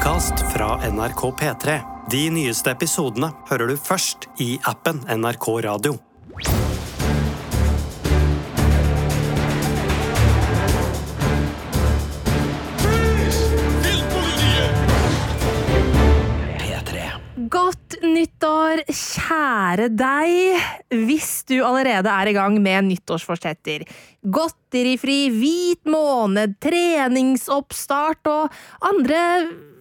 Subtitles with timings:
[0.00, 1.72] podkast fra NRK P3.
[2.08, 5.92] De nyeste episodene hører du først i appen NRK Radio.
[17.50, 20.68] Godt nyttår, kjære deg.
[20.96, 23.84] Hvis du allerede er i gang med nyttårsforsetter.
[24.24, 29.26] Godterifri, hvit måned, treningsoppstart og andre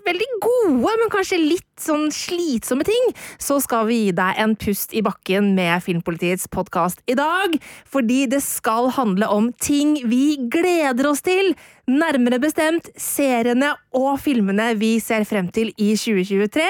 [0.09, 4.95] veldig gode, men kanskje litt sånn slitsomme ting, så skal vi gi deg en pust
[4.97, 7.55] i bakken med Filmpolitiets podkast i dag.
[7.89, 11.53] Fordi det skal handle om ting vi gleder oss til.
[11.89, 16.65] Nærmere bestemt seriene og filmene vi ser frem til i 2023.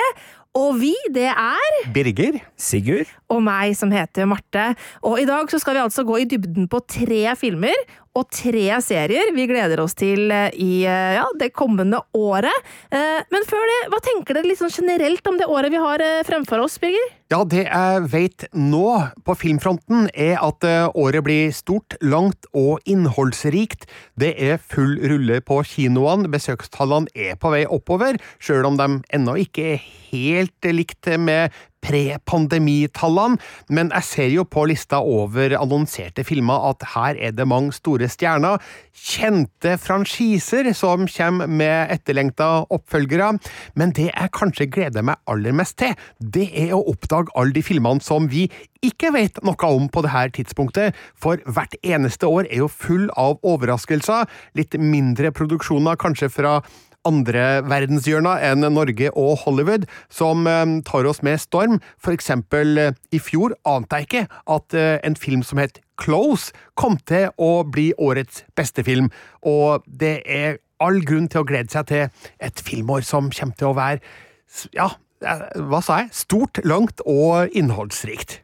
[0.59, 2.39] Og vi, det er Birger.
[2.58, 3.09] Sigurd?
[3.30, 4.71] og meg som heter Marte.
[5.05, 7.77] Og i dag så skal vi altså gå i dybden på tre filmer
[8.19, 12.67] og tre serier vi gleder oss til eh, i eh, ja, det kommende året.
[12.91, 16.63] Eh, Men før det, hva tenker dere sånn generelt om det året vi har fremfor
[16.66, 17.16] oss, Birger?
[17.29, 18.88] Ja, det jeg vet nå
[19.25, 20.66] på filmfronten, er at
[20.97, 23.85] året blir stort, langt og innholdsrikt.
[24.17, 29.38] Det er full rulle på kinoene, besøkstallene er på vei oppover, sjøl om de ennå
[29.45, 31.53] ikke er helt likt med
[31.85, 37.73] pre-pandemitallene, men jeg ser jo på lista over annonserte filmer at her er det mange
[37.75, 38.59] store stjerner,
[38.99, 43.31] kjente franchiser som kommer med etterlengta oppfølgere,
[43.80, 47.63] men det jeg kanskje gleder meg aller mest til, det er å oppdage alle de
[47.66, 48.47] filmene som vi
[48.85, 53.39] ikke vet noe om på dette tidspunktet, for hvert eneste år er jo full av
[53.44, 56.59] overraskelser, litt mindre produksjoner kanskje fra
[57.08, 61.80] andre verdenshjørna enn Norge og Hollywood, som eh, tar oss med storm.
[62.02, 64.25] For eksempel eh, i fjor ante jeg ikke
[64.56, 69.09] at eh, en film som het Close kom til å bli årets beste film,
[69.44, 73.72] og det er all grunn til å glede seg til et filmår som kommer til
[73.72, 74.00] å være,
[74.72, 78.39] ja, hva sa jeg, stort, langt og innholdsrikt.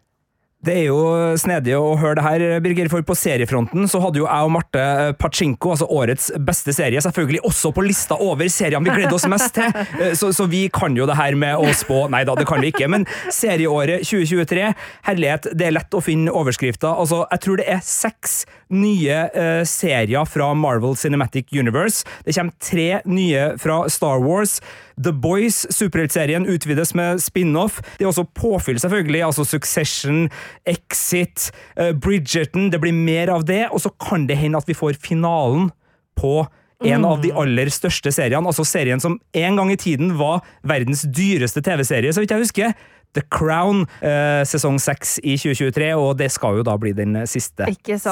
[0.66, 0.99] Det er jo
[1.38, 4.81] snedig å høre det her, Birger, for på seriefronten så hadde jo jeg og Marte
[4.81, 9.28] eh, Pachinko, altså årets beste serie, selvfølgelig også på lista over seriene vi gleder oss
[9.29, 9.69] mest til.
[9.95, 12.62] Eh, Så, så vi kan jo det her med å spå Nei da, det kan
[12.63, 12.88] vi ikke.
[12.91, 14.66] Men serieåret 2023,
[15.07, 16.90] herlighet, det er lett å finne overskrifter.
[16.91, 18.35] Altså, jeg tror det er seks
[18.73, 22.03] nye uh, serier fra Marvel Cinematic Universe.
[22.25, 24.57] Det kommer tre nye fra Star Wars.
[25.01, 27.81] The Boys, superheltserien, utvides med spin-off.
[27.97, 29.23] Det er også påfyll, selvfølgelig.
[29.25, 30.29] altså Succession,
[30.66, 32.69] Exit, eh, Bridgerton.
[32.72, 35.72] Det blir mer av det, og så kan det hende at vi får finalen
[36.16, 36.45] på
[36.84, 38.45] en av de aller største seriene.
[38.47, 42.73] Altså serien som en gang i tiden var verdens dyreste TV-serie, så vidt jeg husker.
[43.16, 47.68] The Crown, eh, sesong seks i 2023, og det skal jo da bli den siste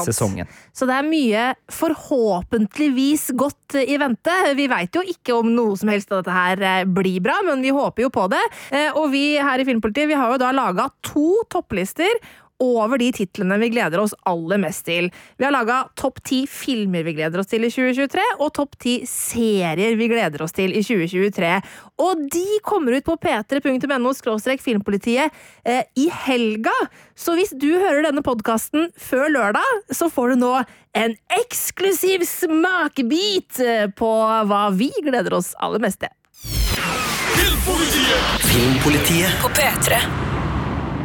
[0.08, 0.48] sesongen.
[0.74, 4.34] Så det er mye forhåpentligvis godt i vente.
[4.58, 7.64] Vi veit jo ikke om noe som helst av dette her eh, blir bra, men
[7.66, 8.42] vi håper jo på det.
[8.72, 12.12] Eh, Og vi her i Filmpolitiet vi har jo da laga to topplister
[12.64, 15.10] over de titlene vi gleder oss aller mest til.
[15.38, 18.96] Vi har laga topp ti filmer vi gleder oss til i 2023, og topp ti
[19.10, 21.54] serier vi gleder oss til i 2023.
[22.04, 24.14] Og de kommer ut på p3.no
[24.64, 25.32] filmpolitiet
[25.66, 26.74] eh, i helga.
[27.16, 30.54] Så hvis du hører denne podkasten før lørdag, så får du nå
[30.94, 34.12] en eksklusiv smakebit eh, på
[34.50, 36.14] hva vi gleder oss aller mest til.
[37.34, 38.46] Filmpolitiet!
[38.52, 40.23] Filmpolitiet På P3.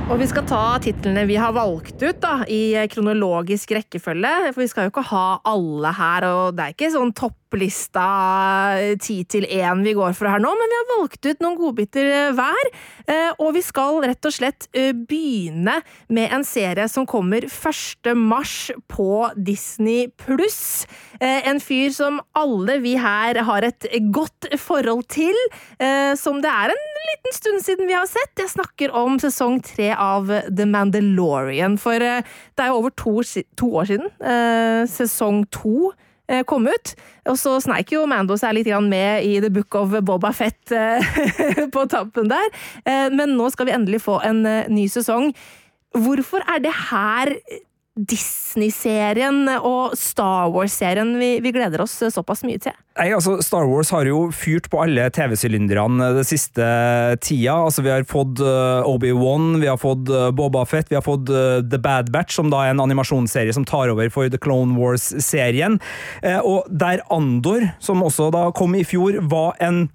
[0.08, 4.30] Og vi skal ta titlene vi har valgt ut da, i kronologisk rekkefølge.
[4.54, 7.12] For vi skal jo ikke ha alle her, og det er ikke sånn
[7.48, 11.56] topplista ti til én vi går for her nå, men vi har valgt ut noen
[11.56, 12.70] godbiter eh, hver.
[13.08, 18.12] Eh, Og vi skal rett og slett eh, begynne med en serie som kommer 1.
[18.16, 20.86] mars på Disney pluss.
[21.20, 25.34] En fyr som alle vi her har et godt forhold til,
[26.18, 28.36] som det er en liten stund siden vi har sett.
[28.38, 31.74] Jeg snakker om sesong tre av The Mandalorian.
[31.80, 33.16] For det er jo over to,
[33.58, 35.90] to år siden sesong to
[36.48, 36.94] kom ut.
[37.28, 41.00] Og så sneik jo Mando seg litt med i The Book of Boba Fett eh,
[41.74, 42.50] på tappen der.
[42.84, 45.32] Eh, Men nå skal vi endelig få en eh, ny sesong.
[45.96, 47.32] Hvorfor er det her
[47.98, 52.76] Disney-serien og Star Wars-serien vi, vi gleder oss såpass mye til?
[52.98, 56.66] Nei, altså Star Wars har jo fyrt på alle TV-sylinderne det siste
[57.22, 57.54] tida.
[57.68, 61.30] Altså Vi har fått uh, Obi-Wan, vi har fått uh, Boba Fett, vi har fått
[61.30, 64.74] uh, The Bad Batch, som da er en animasjonsserie som tar over for The Clone
[64.78, 65.78] Wars-serien.
[66.22, 69.86] Eh, og der Andor, som også da kom i fjor, var en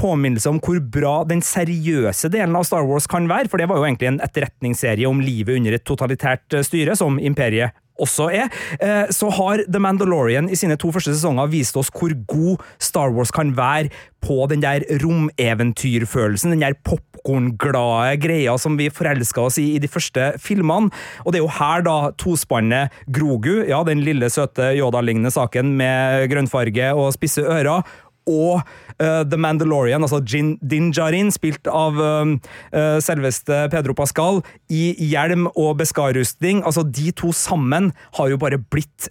[0.00, 3.80] påminnelse om hvor bra den seriøse delen av Star Wars kan være, for det var
[3.80, 8.48] jo egentlig en etterretningsserie om livet under et totalitært eh, styre, som Imperiet også er,
[8.80, 13.12] eh, så har The Mandalorian i sine to første sesonger vist oss hvor god Star
[13.14, 13.90] Wars kan være
[14.24, 19.88] på den der romeventyrfølelsen, den der popkornglade greia som vi forelska oss i i de
[19.88, 20.90] første filmene.
[21.24, 26.28] Og det er jo her da tospannet Grogu, ja, den lille søte Yoda-lignende saken med
[26.32, 27.84] grønnfarge og spisse ører,
[28.30, 28.60] og
[29.00, 32.34] uh, The Mandalorian, altså Jin, Din Djarin, spilt av uh,
[32.74, 36.62] uh, selveste Pedro Pascal, i hjelm og Beskar-rustning.
[36.66, 39.10] Altså, de to sammen har jo bare blitt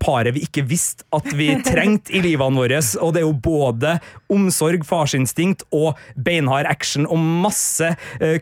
[0.00, 2.78] paret vi ikke visste at vi trengte i livene våre.
[3.04, 3.98] Og det er jo både
[4.32, 7.90] omsorg, farsinstinkt og beinhard action og masse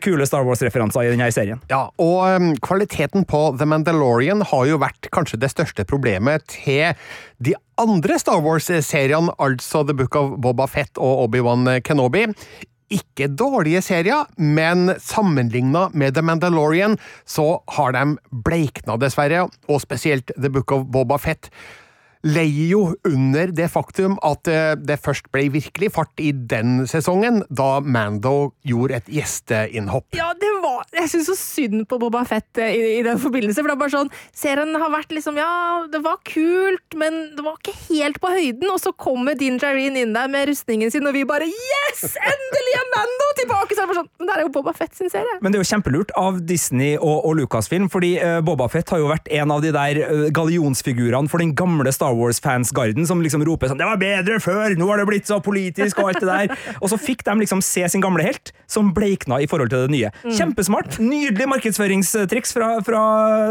[0.03, 1.59] kule Star Wars-referanser i denne serien.
[1.67, 6.95] Ja, og um, kvaliteten på The Mandalorian har jo vært kanskje det største problemet til
[7.43, 12.27] de andre Star Wars-seriene, altså The Book of Boba Fett og Obi-Wan Kenobi.
[12.87, 16.95] Ikke dårlige serier, men sammenligna med The Mandalorian
[17.27, 18.05] så har de
[18.47, 21.51] bleikna, dessverre, og spesielt The Book of Boba Fett
[22.25, 24.47] leier jo under det faktum at
[24.81, 30.15] det først ble virkelig fart i den sesongen, da Mando gjorde et gjesteinnhopp.
[30.17, 33.61] Ja, det var Jeg syns så synd på Boba Fett i, i, den forbindelse.
[33.61, 37.45] For det er bare sånn Serien har vært liksom Ja, det var kult, men det
[37.45, 38.67] var ikke helt på høyden.
[38.71, 42.03] Og så kommer Din Jareen inn der med rustningen sin, og vi bare Yes!
[42.17, 43.75] Endelig er Mando tilbake!
[43.75, 45.39] Så er det bare sånn Men det er jo Boba Fett sin serie.
[45.41, 49.01] Men det er jo kjempelurt av Disney og, og Lucasfilm, fordi uh, Boba Fett har
[49.03, 53.43] jo vært en av de der uh, gallionsfigurene for den gamle Star Wars-fansgarden som liksom
[53.47, 54.75] roper sånn 'Det var bedre før!
[54.77, 56.57] Nå har det blitt så politisk!' og alt det der.
[56.81, 59.93] og så fikk de liksom se sin gamle helt, som bleikna i forhold til det
[59.93, 60.11] nye.
[60.23, 60.33] Mm.
[60.37, 60.99] Kjempesmart!
[60.99, 63.03] Nydelig markedsføringstriks fra, fra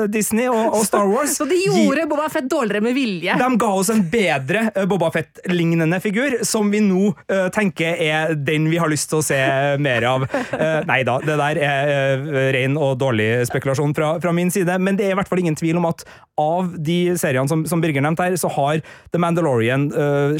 [0.07, 1.37] Disney og, og, Star Wars.
[1.39, 3.37] så de gjorde Gi, Boba Fett dårligere med vilje?
[3.39, 8.35] De ga oss en bedre uh, Boba Fett-lignende figur, som vi nå uh, tenker er
[8.37, 9.41] den vi har lyst til å se
[9.83, 10.27] mer av.
[10.53, 12.27] Uh, nei da, det der er
[12.57, 15.57] ren og dårlig spekulasjon fra, fra, min side, men det er i hvert fall ingen
[15.57, 16.05] tvil om at
[16.41, 18.83] av de seriene som, som Birger nevnte her, så har
[19.15, 19.89] The Mandalorian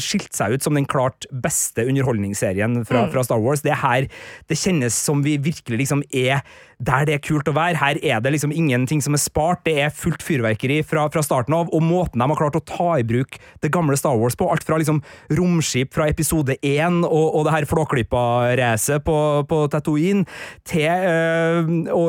[0.03, 3.11] skilt seg ut som den klart beste underholdningsserien fra, mm.
[3.15, 3.63] fra Star Wars.
[3.65, 4.05] Det her
[4.49, 6.43] det kjennes som vi virkelig liksom er
[6.77, 7.79] der det er kult å være.
[7.79, 11.55] Her er det liksom ingenting som er spart, det er fullt fyrverkeri fra, fra starten
[11.57, 14.49] av, og måten de har klart å ta i bruk det gamle Star Wars på,
[14.51, 15.01] alt fra liksom
[15.39, 19.17] romskip fra episode én og, og det her Flåklypa-racet på,
[19.49, 20.27] på Tatooine,
[20.67, 22.03] til øh, å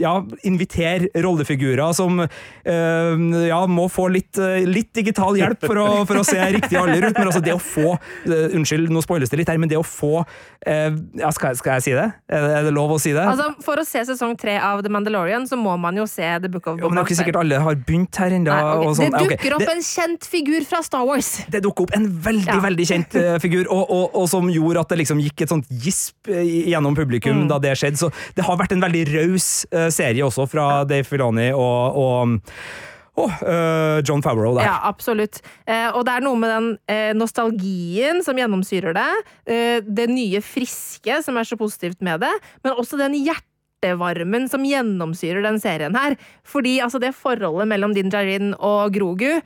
[0.00, 0.14] ja,
[0.46, 4.36] invitere rollefigurer som øh, ja, må få litt,
[4.68, 7.62] litt digital hjelp for å, for å se riktig alder ut, men altså det å
[7.62, 10.20] få øh, Unnskyld, nå spoiles det litt her, men det å få
[10.60, 12.06] ja, skal, skal, jeg si det?
[12.28, 13.22] er det lov å si det?
[13.24, 16.50] Altså, for å se sesong tre av The Mandalorian, så må man jo se The
[16.50, 18.56] Book of Boba men det er ikke sikkert alle har begynt her ennå.
[18.80, 18.98] Okay.
[18.98, 19.14] Sånn.
[19.16, 21.30] Det dukker opp det, en kjent figur fra Star Wars.
[21.54, 22.58] Det dukker opp en veldig, ja.
[22.62, 25.72] veldig kjent uh, figur, og, og, og, som gjorde at det liksom gikk et sånt
[25.84, 27.48] gisp uh, gjennom publikum mm.
[27.50, 28.00] da det skjedde.
[28.00, 32.38] Så det har vært en veldig raus uh, serie også fra Dave Filoni og, og
[33.20, 34.68] Oh, uh, John Favreau der.
[34.68, 35.40] Ja, absolutt.
[35.68, 39.08] Uh, og det er noe med den uh, nostalgien som gjennomsyrer det.
[39.84, 42.30] det nye friske som er så positivt med det,
[42.64, 43.49] men også den hjertet
[43.80, 46.16] hjertevarmen som gjennomsyrer den serien her.
[46.44, 49.40] Fordi altså, det forholdet mellom Din Djarin og Grogu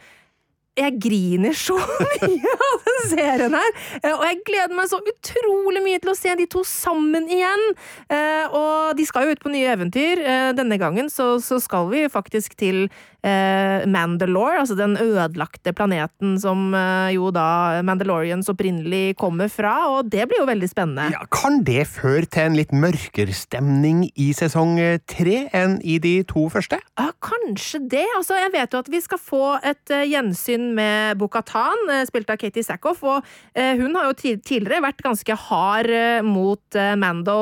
[0.75, 1.77] jeg griner så
[2.25, 3.69] mye av den serien her!
[4.01, 7.63] Eh, og jeg gleder meg så utrolig mye til å se de to sammen igjen!
[8.11, 10.19] Eh, og de skal jo ut på nye eventyr.
[10.19, 12.89] Eh, denne gangen så, så skal vi faktisk til
[13.25, 16.75] Mandalore, altså den ødelagte planeten som
[17.15, 21.07] jo da Mandalorians opprinnelig kommer fra, og det blir jo veldig spennende.
[21.15, 24.77] Ja, kan det føre til en litt mørkere stemning i sesong
[25.09, 26.81] tre enn i de to første?
[27.01, 28.05] Ja, kanskje det.
[28.19, 32.39] Altså, jeg vet jo at vi skal få et gjensyn med Bukhatan, eh, spilt av
[32.41, 33.03] Katie Sackhoff.
[33.03, 37.35] Og eh, hun har jo tidligere vært ganske hard eh, mot Mando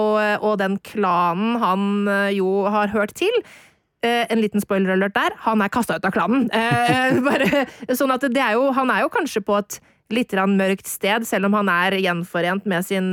[0.43, 1.85] og den klanen han
[2.35, 3.33] jo har hørt til.
[4.03, 5.35] En liten spoiler-alert der.
[5.47, 6.49] Han er kasta ut av klanen.
[7.29, 9.79] Bare, sånn at det er jo, han er jo kanskje på et
[10.13, 13.13] litt mørkt sted, selv om han er gjenforent med sin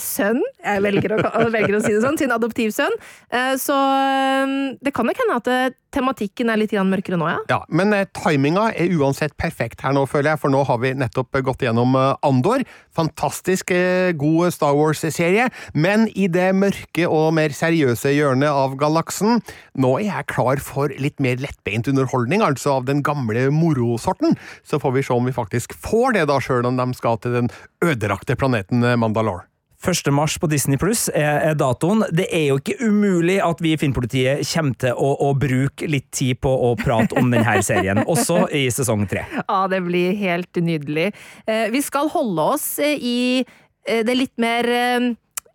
[0.00, 1.20] sønn, jeg velger å,
[1.54, 2.94] velger å, si det sånn, sin adoptivsønn.
[3.30, 7.42] Eh, så eh, det kan nok hende at eh, tematikken er litt mørkere nå, ja.
[7.52, 11.38] ja men timinga er uansett perfekt her nå, føler jeg, for nå har vi nettopp
[11.46, 12.64] gått gjennom Andor.
[12.98, 13.70] Fantastisk
[14.18, 19.38] god Star Wars-serie, men i det mørke og mer seriøse hjørnet av galaksen,
[19.78, 24.34] nå er jeg klar for litt mer lettbeint underholdning, altså av den gamle morosorten.
[24.66, 27.38] Så får vi se om vi faktisk får det, da, sjøl om de skal til
[27.38, 27.54] den
[27.86, 29.46] ødelagte planeten Mandalore.
[29.84, 30.10] 1.
[30.12, 32.04] mars på Disney Pluss er, datoen.
[32.14, 36.08] Det er jo ikke umulig at vi i Filmpolitiet kommer til å, å, bruke litt
[36.14, 39.26] tid på å prate om denne serien, også i sesong tre.
[39.42, 41.10] Ja, det blir helt nydelig.
[41.46, 45.10] Eh, vi skal holde oss i eh, det litt mer eh,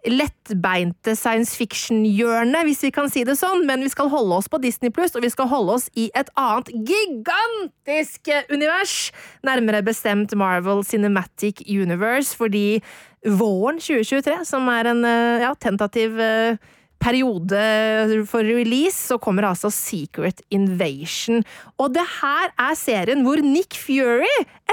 [0.08, 4.62] lettbeinte science fiction-hjørnet, hvis vi kan si det sånn, men vi skal holde oss på
[4.64, 9.12] Disney Pluss, og vi skal holde oss i et annet gigantisk univers,
[9.44, 12.80] nærmere bestemt Marvel Cinematic Universe, fordi
[13.28, 16.56] våren 2023, som er en eh, ja, tentativ uh,
[17.00, 21.44] periode for release, så kommer altså Secret Invasion.
[21.80, 24.30] Og det her er serien hvor Nick Fury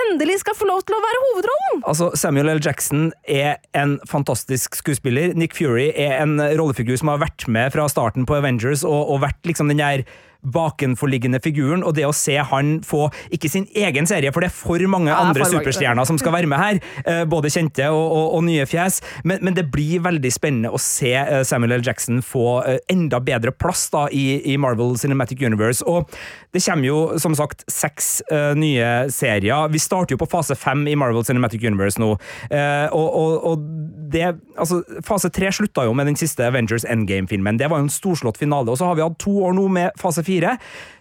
[0.06, 1.82] endelig skal få lov til å være hovedrollen!
[1.86, 2.62] Altså, Samuel L.
[2.62, 5.34] Jackson er en fantastisk skuespiller.
[5.38, 9.22] Nick Fury er en rollefigur som har vært med fra starten på Avengers og, og
[9.24, 10.06] vært liksom den der
[10.52, 14.56] bakenforliggende figuren, og det å se han få ikke sin egen serie, for det er
[14.56, 18.04] for mange ja, andre for superstjerner som skal være med her, uh, både kjente og,
[18.04, 21.84] og, og nye fjes, men, men, det blir veldig spennende å se eh, Samuel L.
[21.86, 25.80] Jackson få eh, enda bedre plass da i, i Marvel Cinematic Universe.
[25.88, 26.10] Og
[26.56, 29.68] det kommer jo som sagt seks uh, nye serier.
[29.72, 32.14] Vi starter jo på fase fem i Marvel Cinematic Universe nå.
[32.48, 33.68] Uh, og, og, og,
[34.06, 37.58] det Altså, fase tre slutta jo med den siste Avengers Endgame-filmen.
[37.60, 38.70] Det var jo en storslått finale.
[38.72, 40.54] Og så har vi hatt to år nå med fase fire,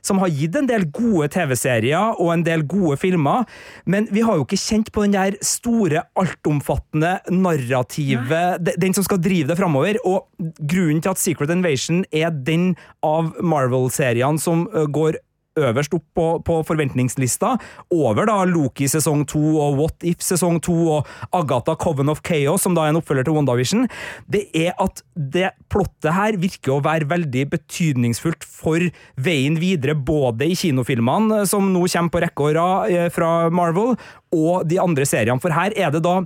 [0.04, 3.46] som har gitt en del gode TV-serier og en del gode filmer.
[3.88, 9.22] Men vi har jo ikke kjent på den der store, altomfattende narrativet, den som skal
[9.24, 10.02] drive det framover.
[10.04, 10.28] Og
[10.60, 12.74] grunnen til at Secret Invasion er den
[13.06, 15.22] av Marvel-seriene som uh, går
[15.60, 17.56] øverst opp på, på, forventningslista,
[17.94, 22.66] over da Loki sesong to og What If sesong to og Agatha Coven of Chaos,
[22.66, 23.86] som da er en oppfølger til WandaVision,
[24.32, 30.50] det er at det plottet her virker å være veldig betydningsfullt for veien videre, både
[30.52, 33.96] i kinofilmene, som nå kommer på rekke og rad eh, fra Marvel,
[34.36, 35.42] og de andre seriene.
[35.42, 36.22] For her er det da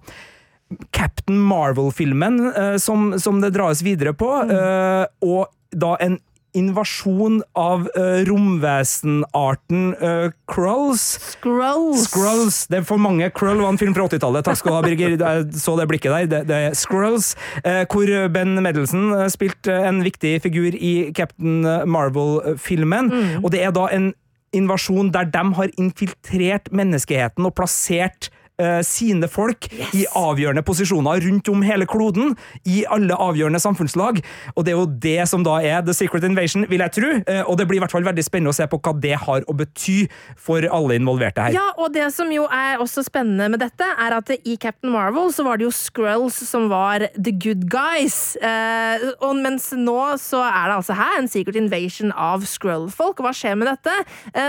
[0.94, 6.18] Captain Marvel-filmen uh, som, som, det dras videre på, uh, og da en
[6.58, 11.06] invasjon av uh, romvesenarten uh, Krulls.
[11.34, 12.06] Skrulls.
[12.08, 12.62] Skrulls.
[12.72, 13.29] Det er for mange.
[13.36, 14.48] Krull var en film fra 80-tallet.
[14.48, 15.18] Takk skal du ha, Birger.
[15.18, 16.29] Jeg så det blikket der.
[16.32, 17.34] Det, det er Skrulls.
[17.62, 23.13] Uh, hvor Ben Medelson spilte en viktig figur i Captain Marvel-filmen.
[23.13, 23.44] Mm.
[23.44, 24.12] Og det er da en
[24.56, 29.94] invasjon der de har infiltrert menneskeheten og plassert uh, sine folk yes.
[29.96, 32.36] i avgjørende posisjoner rundt om hele kloden,
[32.68, 34.22] i alle avgjørende samfunnslag.
[34.56, 37.12] Og det er jo det som da er The Secret Invasion, vil jeg tro.
[37.28, 39.46] Uh, og det blir i hvert fall veldig spennende å se på hva det har
[39.48, 39.98] å bety
[40.39, 41.58] for alle involverte her.
[41.58, 45.34] Ja, og det som jo er også spennende med dette, er at i Captain Marvel
[45.36, 48.36] så var det jo Skrulls som var the good guys.
[48.44, 53.24] Uh, og mens nå så er det altså her en Secret Invasion av Skrull-folk.
[53.24, 53.94] Hva skjer med dette?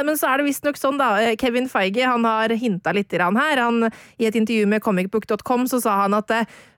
[0.05, 1.33] men så er det visstnok sånn, da.
[1.41, 3.61] Kevin Feige han har hinta litt her.
[3.61, 6.31] Han i et intervju med comicbook.com så sa han at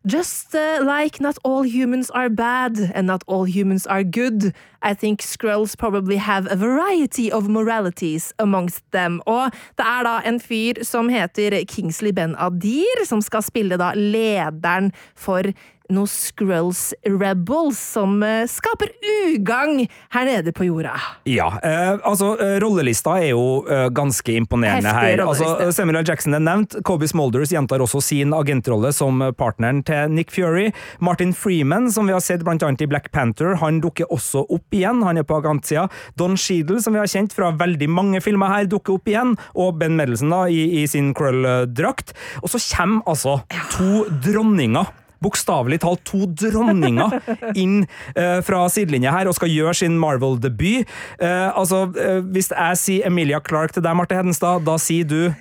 [0.05, 4.53] Just uh, like not all humans are bad and not all humans are good,
[4.83, 9.21] I think Skrulls probably have a variety of moralities amongst them.
[9.27, 13.93] Og det er da en fyr som heter Kingsley Ben Adir, som skal spille da
[13.95, 15.47] lederen for
[15.93, 18.93] noen Skrulls Rebels som uh, skaper
[19.33, 20.95] ugagn her nede på jorda.
[21.29, 23.63] Ja, eh, altså uh, rollelista er jo
[23.95, 25.23] ganske imponerende Heftig her.
[25.25, 26.07] Altså, Samuel L.
[26.09, 26.77] Jackson er nevnt.
[26.87, 30.71] Kobe Smolders gjentar også sin agentrolle som partneren til Nick Fury.
[31.05, 34.77] Martin Freeman, som vi har sett blant annet i Black Panther, han dukker også opp
[34.77, 35.03] igjen.
[35.07, 35.89] Han er på agentsida.
[36.19, 39.37] Don Sheedle, som vi har kjent fra veldig mange filmer her, dukker opp igjen.
[39.59, 42.15] Og Ben Medelson da, i, i sin Krull-drakt.
[42.43, 43.39] Og så kommer altså
[43.75, 44.91] to dronninger
[45.23, 47.19] bokstavelig talt to dronninger
[47.63, 50.89] inn uh, fra sidelinja her og skal gjøre sin Marvel-debut.
[51.21, 55.33] Uh, altså, uh, hvis jeg sier Emilia Clark til deg, Marte Hedenstad, da sier du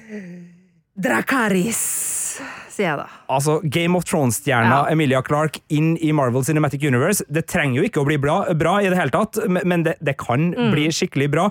[1.01, 2.20] Drakaris
[2.81, 3.07] sier jeg da.
[3.31, 4.91] Altså, Game of Thrones-stjerna ja.
[4.91, 7.23] Emilia Clark inn i Marvel Cinematic Universe.
[7.31, 10.17] Det trenger jo ikke å bli bra, bra i det hele tatt, men det, det
[10.21, 10.71] kan mm.
[10.73, 11.47] bli skikkelig bra.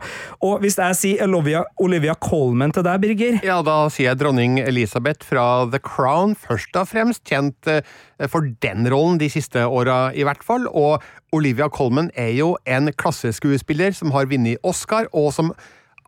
[0.46, 3.40] Og hvis jeg sier Olivia, Olivia Colman til deg, Birger?
[3.46, 7.82] Ja, da sier jeg dronning Elisabeth fra The Crown, først og fremst kjent eh,
[8.30, 10.66] for den rollen de siste åra, i hvert fall.
[10.68, 11.00] Og
[11.36, 15.54] Olivia Colman er jo en klasseskuespiller som har vunnet Oscar, og som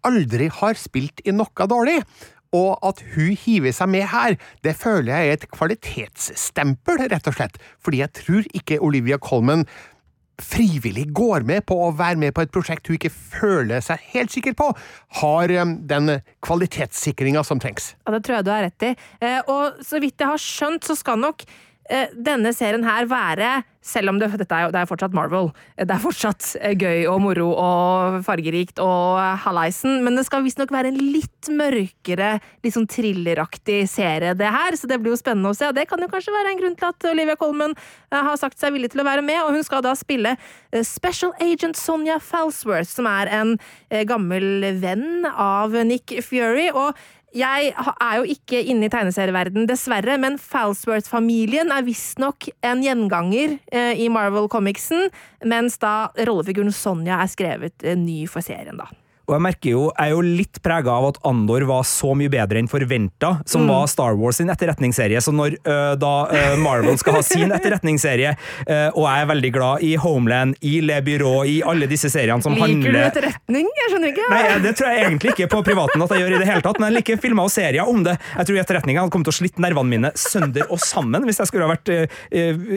[0.07, 2.01] aldri har spilt i noe dårlig.
[2.57, 7.39] Og at hun hiver seg med her, det føler jeg er et kvalitetsstempel, rett og
[7.39, 9.65] slett, fordi jeg tror ikke Olivia Colman
[10.43, 14.33] frivillig går med på å være med på et prosjekt hun ikke føler seg helt
[14.35, 14.71] sikker på,
[15.21, 17.93] har um, den kvalitetssikringa som trengs.
[18.07, 18.95] Ja, Det tror jeg du har rett i.
[19.23, 21.72] Eh, og så vidt jeg har skjønt, så skal nok Eh,
[22.17, 25.97] denne serien her være, selv om det, dette er, det er fortsatt Marvel, eh, det
[25.97, 30.93] er fortsatt eh, gøy og moro og fargerikt og halleisen, men det skal visstnok være
[30.93, 35.57] en litt mørkere, litt sånn thrilleraktig serie, det her, så det blir jo spennende å
[35.59, 35.69] se.
[35.69, 37.75] Og det kan jo kanskje være en grunn til at Olivia Colman
[38.13, 40.37] har sagt seg villig til å være med, og hun skal da spille
[40.87, 43.57] Special Agent Sonja Falsworth, som er en
[44.09, 46.71] gammel venn av Nick Fury.
[46.71, 46.95] og
[47.37, 54.03] jeg er jo ikke inne i tegneserieverden, dessverre, men Falsworth-familien er visstnok en gjenganger eh,
[54.05, 55.09] i Marvel Comicsen,
[55.49, 58.91] mens da rollefiguren Sonja er skrevet eh, ny for serien, da.
[59.29, 62.31] Og jeg merker jo, jeg er jo litt prega av at Andor var så mye
[62.33, 63.47] bedre enn forventa, Mm.
[63.49, 65.21] som var Star Wars sin etterretningsserie.
[65.23, 68.33] Så når øh, da øh, Marvel skal ha sin etterretningsserie,
[68.67, 72.43] øh, og jeg er veldig glad i Homeland, i Le Byrå, i alle disse seriene
[72.43, 73.69] som Liker du etterretning?
[73.79, 74.27] Jeg skjønner ikke.
[74.33, 76.81] Nei, det tror jeg egentlig ikke på privaten at jeg gjør i det hele tatt,
[76.83, 78.17] men jeg liker filmer og serier om det.
[78.37, 81.51] Jeg tror etterretningen hadde kommet til å slitt nervene mine sønder og sammen hvis jeg
[81.53, 81.91] skulle ha vært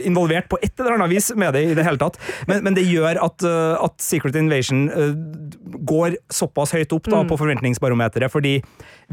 [0.06, 2.20] involvert på et eller annet vis med det i det hele tatt.
[2.50, 4.86] Men, men det gjør at, at Secret Invasion
[5.90, 8.58] går såpass høyt opp da, på forventningsbarometeret, fordi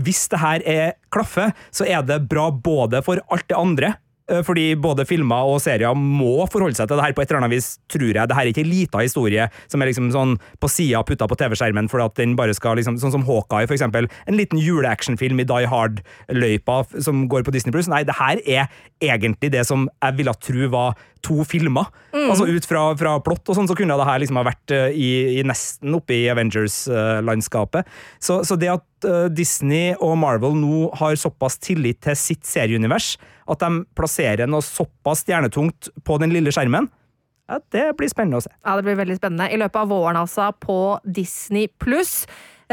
[0.02, 3.94] hvis det her er klaffer, så er det bra både for alt det andre.
[4.32, 7.42] Eh, Fordi både filmer og serier må forholde seg til det her på et eller
[7.42, 8.28] annet vis, tror jeg.
[8.28, 11.38] Det her er ikke en lita historie som er liksom sånn på sida putta på
[11.40, 14.08] TV-skjermen for at den bare skal liksom, Sånn som Hawkeye, for eksempel.
[14.30, 17.90] En liten juleactionfilm i Die Hard-løypa som går på Disney Plus.
[17.90, 18.68] Nei, det her er
[19.02, 21.88] egentlig det som jeg ville tro var to filmer.
[22.12, 24.96] Altså Ut fra, fra plott og sånn, så kunne det her liksom ha vært eh,
[24.96, 27.88] i, i nesten oppe i Avengers-landskapet.
[28.22, 33.14] Så, så det at eh, Disney og Marvel nå har såpass tillit til sitt serieunivers,
[33.50, 36.88] at de plasserer noe såpass stjernetungt på den lille skjermen,
[37.50, 38.52] ja, det blir spennende å se.
[38.62, 39.50] Ja, det blir veldig spennende.
[39.52, 42.22] I løpet av våren, altså, på Disney pluss.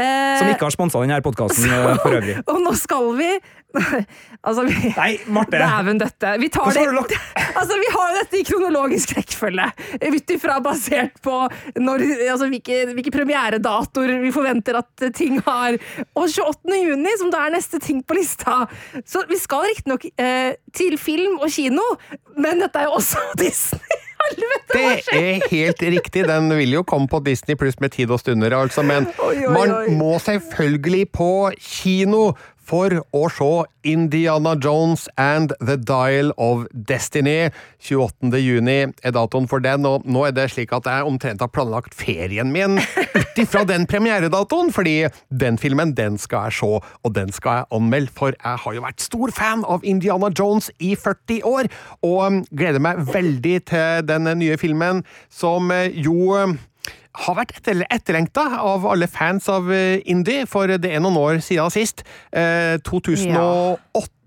[0.00, 1.70] Eh, Som ikke har sponsa denne podkasten
[2.02, 2.38] for øvrig.
[2.50, 3.30] Og nå skal vi
[4.48, 5.60] Altså, vi Nei, Marte!
[5.60, 6.32] Dæven døtte.
[6.42, 7.14] Vi tar det har du lagt
[7.60, 9.68] Altså, vi har dette i kronologisk rekkefølge.
[10.10, 11.36] Ut ifra basert på
[11.78, 15.78] når, altså, hvilke, hvilke premieredatoer vi forventer at ting har.
[16.14, 16.80] Og 28.
[16.80, 18.62] juni, som da er neste ting på lista.
[19.04, 21.84] Så vi skal riktignok eh, til film og kino,
[22.40, 24.00] men dette er jo også Disney.
[24.20, 24.78] Helvete,
[25.10, 26.24] Det er helt riktig.
[26.28, 28.84] Den vil jo komme på Disney pluss med tid og stunder, altså.
[28.86, 32.30] Men Oi, oi, man må selvfølgelig på kino
[32.70, 33.50] for å se
[33.90, 37.50] Indiana Jones and The Dial of Destiny.
[37.82, 38.30] 28.
[38.38, 41.96] juni er datoen for den, og nå er det slik at jeg omtrent har planlagt
[41.98, 45.08] ferien min ut ifra den premieredatoen, fordi
[45.42, 48.86] den filmen den skal jeg se, og den skal jeg anmelde, for jeg har jo
[48.86, 51.70] vært stor fan av Indiana Jones i 40 år,
[52.06, 56.58] og um, gleder meg veldig til den nye filmen, som eh, jo um,
[57.18, 61.42] har vært etter, etterlengta av alle fans av eh, indie, for det er noen år
[61.44, 62.04] siden sist.
[62.32, 62.76] Eh,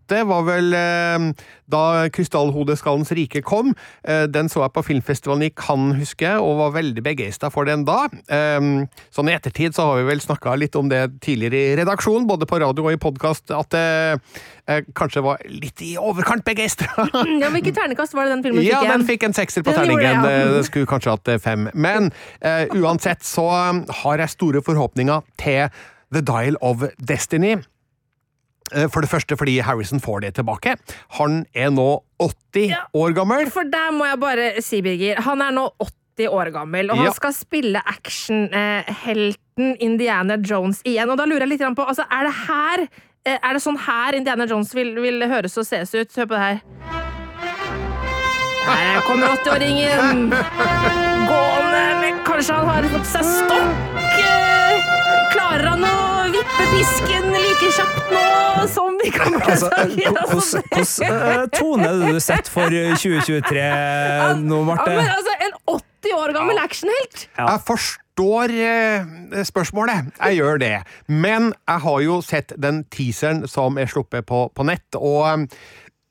[0.10, 3.74] 2008 var vel eh, da Krystallhodeskallens rike kom.
[4.04, 7.66] Eh, den så jeg på filmfestivalen i Cannes, husker jeg, og var veldig begeistra for
[7.70, 8.06] den da.
[8.28, 8.60] Eh,
[9.14, 12.48] sånn i ettertid så har vi vel snakka litt om det tidligere i redaksjonen, både
[12.50, 13.86] på radio og i podkast, at det
[14.68, 16.92] eh, kanskje var litt i overkant begeistra.
[17.44, 20.22] Ja, Hvilket ternekast var det den filmen Ja, den fikk en sekser på terningen.
[20.24, 20.52] det, ja.
[20.54, 21.68] Det skulle kanskje hatt eh, fem.
[21.74, 22.12] Men
[22.42, 23.48] eh, uansett så
[24.04, 25.68] har jeg store forhåpninger til
[26.14, 27.58] The Dial of Destiny.
[28.72, 30.78] Eh, For det første fordi Harrison får det tilbake.
[31.20, 32.84] Han er nå 80 Ja.
[32.96, 33.50] år gammel.
[33.52, 37.04] For der må jeg bare si, Birger, han er nå 80 år gammel, og Ja.
[37.04, 41.10] han skal spille actionhelten Indiana Jones igjen.
[41.10, 42.88] Og da lurer jeg litt på, altså, er det her
[43.26, 46.12] eh, Er det sånn her Indiana Jones vil, vil høres og ses ut?
[46.16, 46.62] Hør på det her.
[48.64, 50.30] Her kommer 80-åringen
[51.28, 53.98] gående med Kanskje han har fått seg stokk?
[54.24, 54.76] eh,
[55.34, 61.44] Klarer han å vippe pisken like kjapt nå som vi kan Altså, Hvordan hvordan, eh,
[61.58, 63.66] tone er det du setter for 2023
[64.44, 64.92] nå, Marte?
[64.92, 67.28] Ja, men altså, en 80 år gammel actionhelt!
[67.38, 67.50] Ja.
[67.52, 70.74] Jeg forstår eh, spørsmålet, jeg gjør det.
[71.08, 75.48] Men jeg har jo sett den teaseren som er sluppet på, på nett, og eh,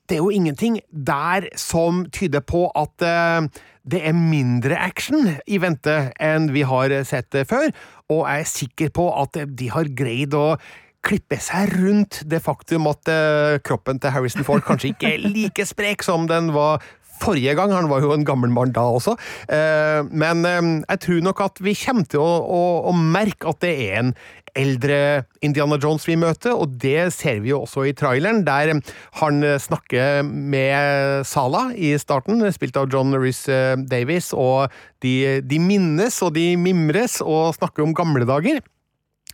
[0.09, 5.59] det er jo ingenting der som tyder på at eh, det er mindre action i
[5.59, 7.69] vente enn vi har sett før,
[8.13, 10.55] og jeg er sikker på at de har greid å
[11.03, 15.65] klippe seg rundt det faktum at eh, kroppen til Harrison Ford kanskje ikke er like
[15.67, 16.83] sprek som den var
[17.23, 17.73] forrige gang.
[17.75, 19.15] Han var jo en gammel mann da også.
[19.51, 23.61] Eh, men eh, jeg tror nok at vi kommer til å, å, å merke at
[23.63, 24.13] det er en
[24.57, 24.97] eldre
[25.45, 28.75] Indiana Jones vi møter, og det ser vi jo også i traileren, der
[29.19, 35.41] han eh, snakker med Sala i starten, spilt av John Rhys eh, Davies, og de,
[35.41, 38.61] de minnes og de mimres og snakker om gamle dager.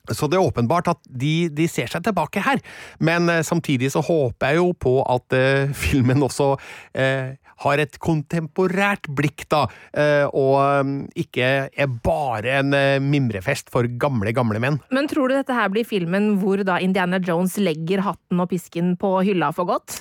[0.09, 2.63] Så det er åpenbart at de, de ser seg tilbake her,
[3.03, 5.39] men eh, samtidig så håper jeg jo på at
[5.83, 6.55] filmen også
[6.95, 10.93] eh, har et kontemporært blikk, da, eh, og eh,
[11.25, 14.79] ikke er bare en eh, mimrefest for gamle, gamle menn.
[14.93, 18.95] Men tror du dette her blir filmen hvor da Indiana Jones legger hatten og pisken
[18.99, 19.99] på hylla for godt?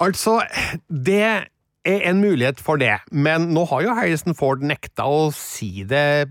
[0.00, 0.40] Altså,
[0.88, 1.50] det
[1.88, 6.28] er en mulighet for det, men nå har jo Harrison Ford nekta å si det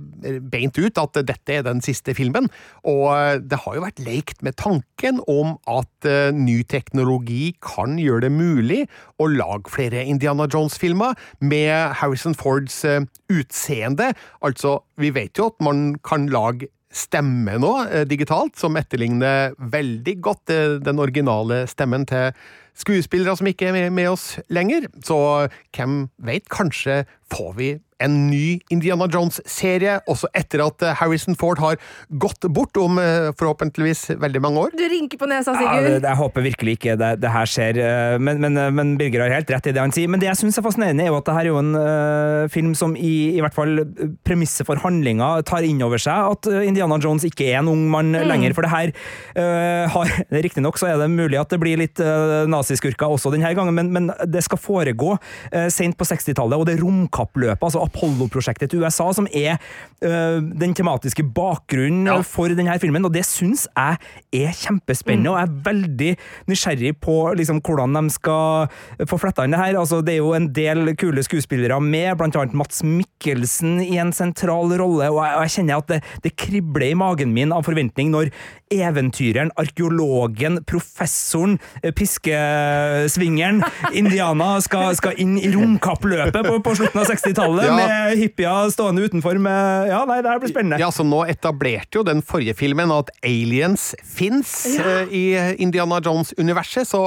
[0.51, 2.51] beint ut, at dette er den siste filmen,
[2.85, 8.27] og det har jo vært lekt med tanken om at uh, ny teknologi kan gjøre
[8.27, 8.83] det mulig
[9.17, 13.01] å lage flere Indiana Jones-filmer med Harrison Fords uh,
[13.33, 14.13] utseende.
[14.45, 17.73] Altså, vi vet jo at man kan lage stemme nå,
[18.09, 20.49] digitalt, som etterligner veldig godt
[20.81, 22.31] den originale stemmen til
[22.79, 27.69] skuespillere som ikke er med oss lenger, så hvem veit, kanskje får vi
[28.03, 31.79] en ny Indiana Jones-serie, også etter at eh, Harrison Ford har
[32.21, 34.75] gått bort om eh, forhåpentligvis veldig mange år.
[34.79, 35.83] Du rynker på nesa, Sigurd.
[35.83, 39.25] Ja, det, jeg håper virkelig ikke det, det her skjer, eh, men, men, men, Birger
[39.25, 40.11] har helt rett i det han sier.
[40.11, 42.47] Men det jeg syns er fascinerende, er jo at det her er jo en uh,
[42.51, 43.83] film som i, i hvert fall
[44.27, 48.11] premisset for handlinga tar inn over seg at Indiana Jones ikke er en ung mann
[48.15, 48.25] mm.
[48.27, 48.55] lenger.
[48.57, 48.93] For det her
[49.37, 50.13] uh, har
[50.47, 53.91] Riktignok så er det mulig at det blir litt uh, naziskurker også denne gangen, men,
[53.95, 59.09] men det skal foregå uh, sent på 60-tallet, og det romkappløpet, altså Apollo-prosjektet til USA,
[59.15, 59.57] som er
[60.05, 62.19] øh, den tematiske bakgrunnen ja.
[62.25, 63.05] for denne filmen.
[63.07, 63.97] Og det syns jeg
[64.45, 65.33] er kjempespennende, mm.
[65.33, 66.11] og jeg er veldig
[66.51, 68.69] nysgjerrig på liksom, hvordan de skal
[69.09, 69.79] få fletta inn det her.
[69.79, 74.71] Altså, det er jo en del kule skuespillere med, annet Mats Mikkelsen i en sentral
[74.79, 78.11] rolle, og jeg, og jeg kjenner at det, det kribler i magen min av forventning
[78.13, 78.31] når
[78.69, 83.63] eventyreren, arkeologen, professoren, eh, piskesvingeren,
[83.99, 87.78] Indiana skal, skal inn i romkappløpet på, på slutten av 60-tallet, ja.
[87.79, 90.79] Med hippier stående utenfor med Ja, nei, det her blir spennende.
[90.81, 94.83] Ja, så Nå etablerte jo den forrige filmen at aliens fins ja.
[95.03, 95.23] uh, i
[95.61, 97.01] Indiana Jones-universet, så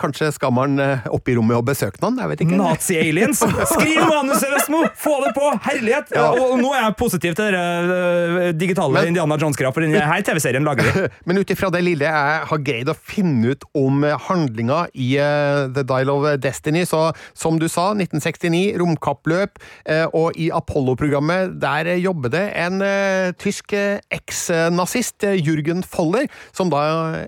[0.00, 2.20] kanskje skal man uh, opp i rommet og besøke noen?
[2.22, 2.58] Jeg vet ikke.
[2.60, 3.42] Nazi-aliens!
[3.74, 4.82] Skriv manuset, Vesmo!
[4.98, 5.48] Få det på!
[5.66, 6.12] Herlighet!
[6.16, 6.28] Ja.
[6.36, 10.66] Og, nå er jeg positiv til dere uh, digitale Men, Indiana Jones-greia, for denne TV-serien
[10.66, 11.06] lager vi.
[11.28, 15.68] Men ut ifra det lille jeg har greid å finne ut om handlinga i uh,
[15.72, 21.94] The Dial of Destiny, så som du sa, 1969, romkappløp, uh, og i Apollo-programmet der
[22.02, 26.82] jobber det en uh, tysk eks-nazist, Jürgen Foller, som da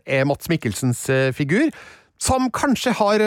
[0.04, 1.06] er Mats Mikkelsens
[1.36, 1.70] figur,
[2.20, 3.24] som kanskje har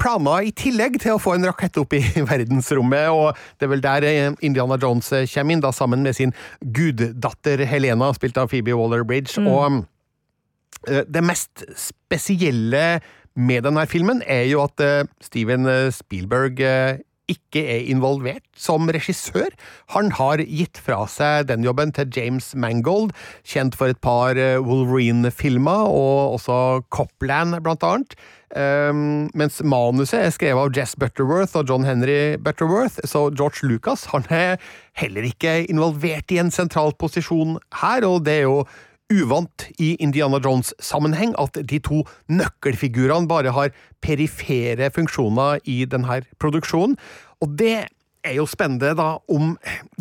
[0.00, 3.82] planer i tillegg til å få en rakett opp i verdensrommet, og det er vel
[3.84, 4.06] der
[4.40, 6.32] Indiana Jones kommer inn, da sammen med sin
[6.64, 9.36] guddatter Helena, spilt av Phoebe Waller-Bridge.
[9.44, 9.50] Mm.
[9.52, 13.02] Og det mest spesielle
[13.36, 14.80] med denne filmen er jo at
[15.22, 16.64] Steven Spielberg
[17.30, 19.52] ikke er involvert som regissør.
[19.94, 23.14] Han har gitt fra seg den jobben til James Mangold,
[23.46, 28.18] kjent for et par eh, Wolverine-filmer, og også Copland, blant annet.
[28.50, 34.08] Um, mens manuset er skrevet av Jess Butterworth og John Henry Butterworth, så George Lucas
[34.10, 34.56] han er
[34.98, 38.64] heller ikke involvert i en sentral posisjon her, og det er jo
[39.10, 46.96] uvant i Indiana Jones-sammenheng at de to nøkkelfigurene bare har perifere funksjoner i denne produksjonen.
[47.40, 47.88] Og det
[48.24, 49.56] er jo spennende, da, om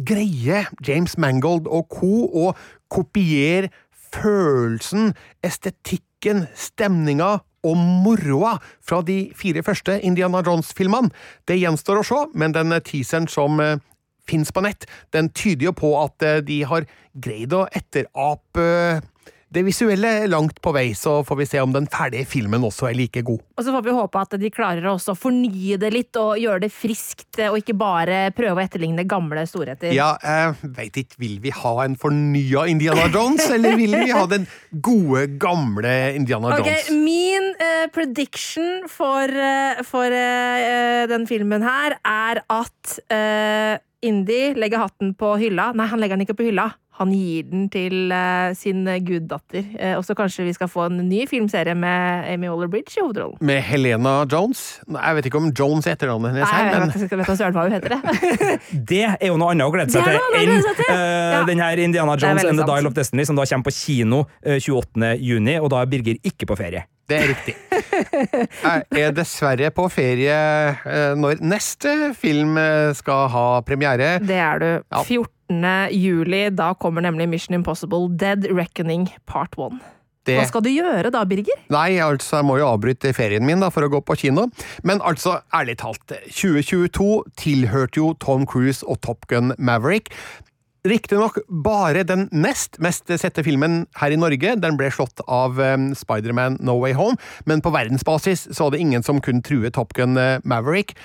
[0.05, 2.27] greier James Mangold og co.
[2.27, 2.51] å
[2.91, 3.71] kopiere
[4.13, 5.13] følelsen,
[5.45, 11.11] estetikken, stemninga og moroa fra de fire første Indiana Jones-filmene.
[11.47, 13.77] Det gjenstår å se, men den teaseren som eh,
[14.29, 16.87] fins på nett, den tyder jo på at eh, de har
[17.19, 19.07] greid å etterape eh,
[19.49, 22.97] det visuelle langt på vei, så får vi se om den ferdige filmen også er
[22.97, 23.41] like god.
[23.57, 26.61] Og så får vi håpe at de klarer også å fornye det litt og gjøre
[26.67, 29.89] det friskt, og ikke bare prøve å etterligne gamle storheter.
[29.95, 34.23] Ja, jeg veit ikke, vil vi ha en fornya Indiana Jones, eller vil vi ha
[34.29, 34.45] den
[34.85, 36.69] gode, gamle Indiana Jones?
[36.85, 42.99] Okay, min uh, prediction for, uh, for uh, den filmen her er at
[44.01, 45.71] Indy legger hatten på hylla.
[45.75, 46.69] Nei, han legger den ikke på hylla.
[46.99, 49.63] Han gir den til uh, sin guddatter.
[49.75, 53.37] Uh, og så kanskje vi skal få en ny filmserie med Amy Waller-Bridge i hovedrollen.
[53.43, 54.81] Med Helena Jones?
[54.87, 57.77] Jeg vet ikke om Jones er etternavnet hennes her, men Jeg vet ikke hva hun
[57.77, 57.95] heter.
[57.95, 61.41] Det Det er jo noe annet å glede seg til enn uh, ja.
[61.47, 65.15] den her Indiana Jones and The Dial of Destiny, som da kommer på kino 28.
[65.23, 66.87] juni, og da er Birger ikke på ferie.
[67.09, 67.55] Det er riktig.
[67.73, 70.35] Jeg er dessverre på ferie
[70.85, 74.17] eh, når neste film eh, skal ha premiere.
[74.21, 74.69] Det er du.
[74.93, 75.01] Ja.
[75.01, 75.63] 14.
[75.97, 76.43] juli.
[76.53, 79.79] Da kommer nemlig Mission Impossible Dead Reckoning Part 1.
[80.27, 80.35] Det...
[80.37, 81.57] Hva skal du gjøre da, Birger?
[81.73, 84.45] Nei, altså, jeg må jo avbryte ferien min da, for å gå på kino.
[84.85, 87.07] Men altså, ærlig talt, 2022
[87.39, 90.11] tilhørte jo Tom Cruise og Top Gun Maverick.
[90.87, 94.55] Riktignok bare den nest mest sette filmen her i Norge.
[94.63, 98.83] Den ble slått av um, Spiderman No Way Home, men på verdensbasis så var det
[98.85, 100.95] ingen som kunne true Top Gun uh, Maverick.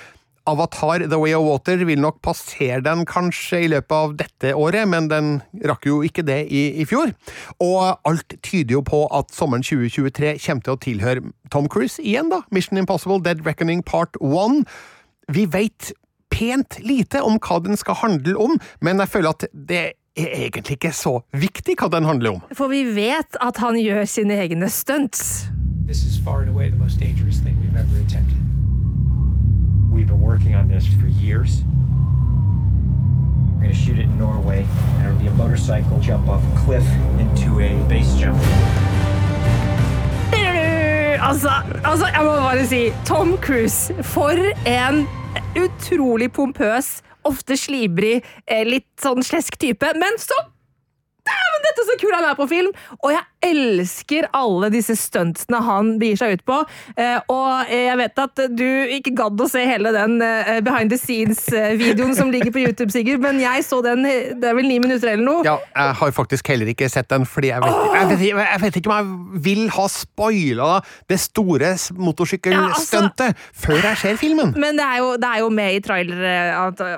[0.47, 4.85] Avatar The Way of Water vil nok passere den kanskje i løpet av dette året,
[4.87, 5.31] men den
[5.65, 7.11] rakk jo ikke det i, i fjor.
[7.65, 12.29] Og alt tyder jo på at sommeren 2023 kommer til å tilhøre Tom Cruise igjen,
[12.29, 12.43] da.
[12.53, 14.63] Mission Impossible Dead Reckoning Part 1.
[15.33, 15.91] Vi veit
[16.31, 19.83] pent lite om hva den skal handle om, men jeg føler at det
[20.15, 22.41] er egentlig ikke så viktig hva den handler om.
[22.55, 25.47] For vi vet at han gjør sine egne stunts.
[25.85, 28.39] This is far and away the most dangerous thing we've ever attempted.
[29.91, 31.63] We've been working on this for years.
[33.55, 34.65] We're gonna shoot it in Norway,
[34.97, 36.87] and it'll be a motorcycle jump off a cliff
[37.19, 38.37] into a base jump.
[41.25, 41.49] Altså,
[41.83, 44.29] altså, jeg må bare si Tom Cruise, for
[44.67, 45.07] en
[45.59, 50.37] utrolig pompøs, ofte slibrig, eh, litt sånn slesk type, men så
[51.65, 52.71] dette er så kul han er på film!
[53.01, 56.59] Og jeg elsker alle disse stuntsene han begir seg ut på.
[56.97, 60.97] Eh, og jeg vet at du ikke gadd å se hele den eh, behind the
[60.99, 65.11] scenes-videoen som ligger på YouTube, Sigurd, men jeg så den det er vel ni minutter
[65.13, 65.43] eller noe.
[65.45, 68.79] Ja, jeg har faktisk heller ikke sett den, fordi jeg vet, jeg vet, jeg vet
[68.79, 70.71] ikke om jeg vil ha spoila
[71.11, 74.53] det store motorsykkelstuntet Ja, altså- før jeg ser filmen.
[74.57, 76.35] Men det er jo, det er jo med i trailere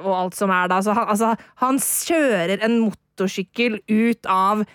[0.03, 0.79] og alt som er da.
[0.83, 2.79] Så han, altså, han kjører en
[3.17, 4.65] motorsykkel ut av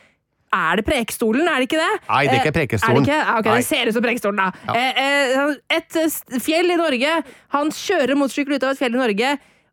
[0.53, 1.93] er det Prekestolen, er det ikke det?
[2.11, 2.93] Nei, det er ikke Eh, Prekestolen.
[2.93, 3.21] Er det ikke?
[3.23, 3.55] Ja, ok, Nei.
[3.57, 4.75] det ser ut som Prekestolen, da.
[4.75, 7.15] Eh, eh, et eh, fjell i Norge.
[7.57, 9.31] Han kjører motorsykkel ut av et fjell i Norge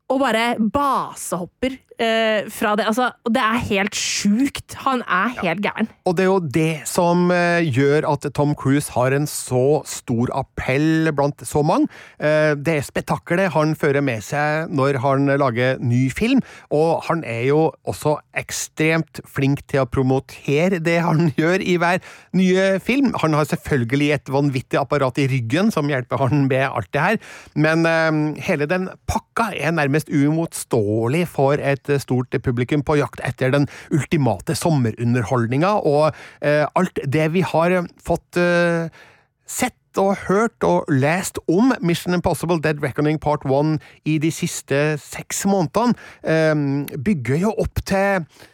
[0.09, 2.87] og bare basehopper eh, fra det.
[2.89, 4.75] Altså, og det er helt sjukt.
[4.85, 5.89] Han er helt gæren.
[6.07, 10.31] Og det er jo det som eh, gjør at Tom Cruise har en så stor
[10.37, 11.89] appell blant så mange.
[12.19, 16.41] Eh, det spetakkelet han fører med seg når han lager ny film,
[16.73, 22.03] og han er jo også ekstremt flink til å promotere det han gjør i hver
[22.37, 23.11] nye film.
[23.23, 27.21] Han har selvfølgelig et vanvittig apparat i ryggen som hjelper han med alt det her,
[27.59, 33.53] men eh, hele den pakka er nærmest uimotståelig for et stort publikum på jakt etter
[33.55, 36.11] den ultimate sommerunderholdninga, og
[36.45, 38.93] eh, alt det vi har fått eh,
[39.49, 44.99] sett og hørt og lest om Mission Impossible Dead Reckoning Part 1 i de siste
[45.01, 46.53] seks månedene, eh,
[46.93, 48.47] bygger jo opp til eh,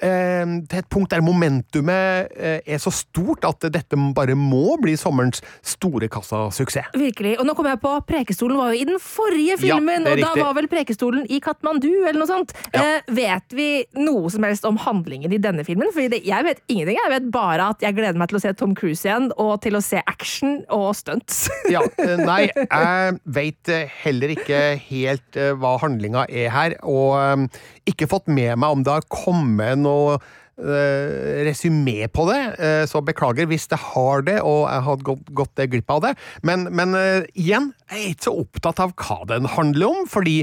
[0.00, 5.42] til et punkt der momentumet eh, er så stort at dette bare må bli sommerens
[5.66, 6.92] store kassasuksess.
[6.98, 7.36] Virkelig.
[7.40, 10.32] Og nå kom jeg på Prekestolen var jo i den forrige filmen, ja, og da
[10.40, 12.54] var vel Prekestolen i Katmandu eller noe sånt.
[12.72, 12.82] Ja.
[12.82, 15.90] Eh, vet vi noe som helst om handlingen i denne filmen?
[15.94, 16.98] Fordi det, jeg vet ingenting.
[16.98, 19.78] Jeg vet bare at jeg gleder meg til å se Tom Cruise igjen, og til
[19.78, 21.44] å se action og stunts.
[21.72, 23.70] Ja, eh, nei, jeg veit
[24.02, 24.58] heller ikke
[24.90, 29.08] helt eh, hva handlinga er her, og eh, ikke fått med meg om det har
[29.12, 34.86] kommet noe uh, resymé på det, uh, så beklager hvis det har det, og jeg
[34.88, 36.12] har gått, gått glipp av det.
[36.46, 40.42] Men, men uh, igjen, jeg er ikke så opptatt av hva den handler om, fordi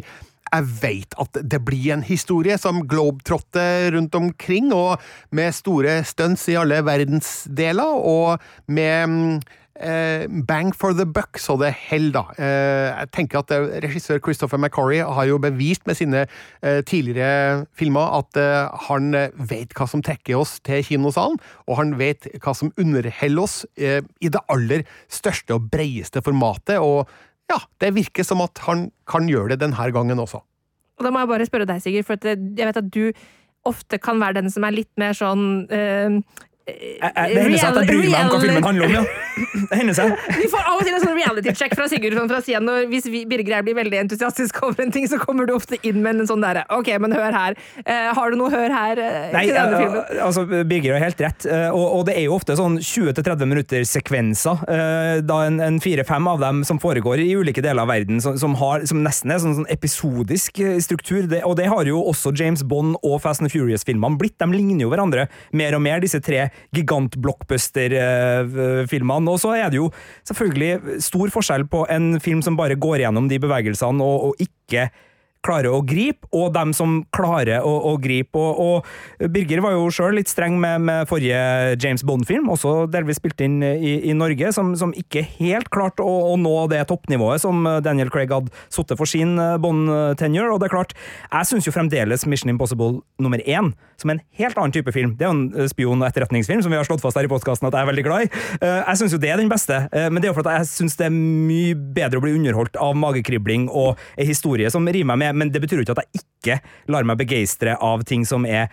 [0.50, 4.98] jeg vet at det blir en historie som globetrotter rundt omkring, og
[5.36, 9.36] med store stunts i alle verdensdeler, og med mm,
[9.80, 12.24] bang for the buck, så det holder, da.
[12.36, 17.66] Eh, jeg tenker at eh, regissør Christopher McCorrie har jo bevist med sine eh, tidligere
[17.78, 22.28] filmer at eh, han eh, vet hva som trekker oss til kinosalen, og han vet
[22.44, 27.08] hva som underholder oss eh, i det aller største og breieste formatet, og
[27.50, 30.44] ja, det virker som at han kan gjøre det denne gangen også.
[31.00, 33.06] Og da må jeg bare spørre deg, Sigurd, for eh, jeg vet at du
[33.68, 36.20] ofte kan være den som er litt mer sånn eh,
[36.70, 39.04] Jeg- jeg- Det hender seg at jeg bryr meg om hva filmen handler om, ja.
[39.70, 40.14] Det hender seg.
[40.36, 42.68] Vi får av og til en sånn reality-check fra Sigurd sånn fra siden.
[42.92, 46.20] Hvis vi, Birger blir veldig entusiastisk over en ting, så kommer du ofte inn med
[46.20, 47.56] en sånn derre Ok, men hør her.
[47.86, 50.20] Uh, har du noe hør her uh, Nei, til denne eh, filmen?
[50.26, 53.86] altså, Birger har helt rett, eh, og, og det er jo ofte sånn 20-30 minutter
[53.88, 58.20] sekvenser, eh, da en, en fire-fem av dem som foregår i ulike deler av verden,
[58.24, 61.88] som, som, har, som nesten er sånn, sånn episodisk eh, struktur, det, og det har
[61.90, 64.36] jo også James Bond og Fast and Furious-filmene blitt.
[64.40, 69.32] De ligner jo hverandre mer og mer, disse tre gigant-blockbuster-filmene.
[69.32, 69.88] Og så er det jo
[70.28, 70.72] selvfølgelig
[71.06, 74.82] stor forskjell på en film som bare går gjennom de bevegelsene og, og ikke
[75.46, 78.36] klarer å gripe, og dem som klarer å, å gripe.
[78.40, 78.84] Og,
[79.20, 83.40] og Birger var jo sjøl litt streng med, med forrige James Bond-film, også delvis spilt
[83.46, 87.64] inn i, i Norge, som, som ikke helt klarte å, å nå det toppnivået som
[87.86, 90.52] Daniel Craig hadde sittet for sin eh, Bond-tenure.
[90.54, 90.96] Og det er klart,
[91.30, 95.16] jeg syns jo fremdeles Mission Impossible nummer én som en helt annen type film.
[95.20, 97.32] Det er jo en eh, spion- og etterretningsfilm, som vi har slått fast her i
[97.32, 98.32] postkassen at jeg er veldig glad i.
[98.60, 100.70] Eh, Jeg syns jo det er den beste, men det er jo for at jeg
[100.74, 105.16] syns det er mye bedre å bli underholdt av magekribling og ei historie som rimer
[105.16, 106.60] meg med, men det betyr jo ikke at jeg ikke
[106.92, 108.70] lar meg begeistre av ting som er,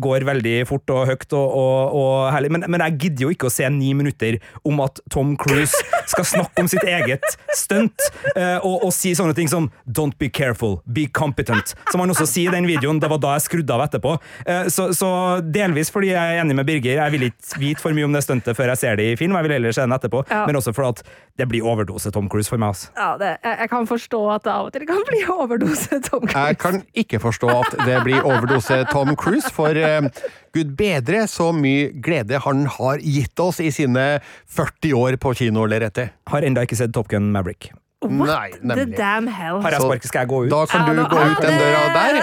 [0.00, 2.50] går veldig fort og høyt og, og, og herlig.
[2.54, 5.76] Men, men jeg gidder jo ikke å se ni minutter om at Tom Cruise
[6.08, 7.24] skal snakke om sitt eget
[7.56, 12.10] stunt eh, og, og si sånne ting som 'don't be careful, be competent', som han
[12.12, 13.00] også sier i den videoen.
[13.00, 14.16] Det var da jeg skrudde av etterpå.
[14.46, 15.10] Eh, så, så
[15.44, 18.24] delvis fordi jeg er enig med Birger, jeg vil ikke vite for mye om det
[18.24, 20.44] stuntet før jeg ser det i film, jeg vil heller se den etterpå, Ja.
[20.46, 21.04] men også fordi
[21.40, 22.74] det blir overdose Tom Cruise for meg.
[22.74, 22.90] Altså.
[22.96, 26.26] Ja, det, jeg, jeg kan forstå at det av og til kan bli overdose Tom
[26.26, 26.48] Cruise.
[26.48, 30.08] Jeg kan ikke forstå at det blir overdose Tom Cruise, for eh,
[30.54, 34.08] gud bedre så mye glede han har gitt oss i sine
[34.50, 36.16] 40 år på kinolerretet.
[36.30, 37.70] Har enda ikke sett Top Gun Maverick.
[38.00, 39.58] Nei, The damn hell.
[39.60, 40.50] Har jeg sparket, skal jeg gå ut?
[40.52, 42.20] Da kan Ja, du gå ut den døra der.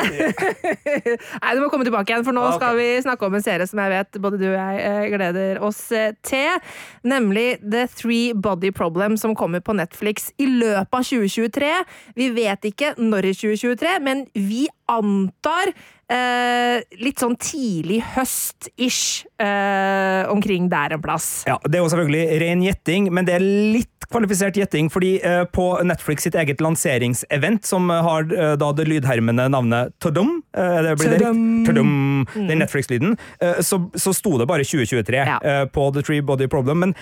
[1.43, 3.81] Nei, du må komme tilbake igjen, for nå skal vi snakke om en serie som
[3.83, 6.57] jeg vet både du og jeg eh, gleder oss eh, til.
[7.05, 11.69] Nemlig The Three Body Problem, som kommer på Netflix i løpet av 2023.
[12.17, 15.71] Vi vet ikke når i 2023, men vi antar
[16.09, 21.43] eh, litt sånn tidlig høst-ish eh, omkring der en plass.
[21.47, 25.43] Ja, Det er jo selvfølgelig ren gjetting, men det er litt kvalifisert gjetting, fordi eh,
[25.51, 30.95] på Netflix sitt eget lanseringsevent, som har eh, da det lydhermende navnet Tudum, eh, det
[31.01, 31.19] blir det
[31.67, 32.25] Tadam.
[32.37, 35.39] den Netflix-lyden, eh, så, så sto det bare 2023 Ja.
[35.73, 36.79] på The Tree Body Problem.
[36.85, 36.95] men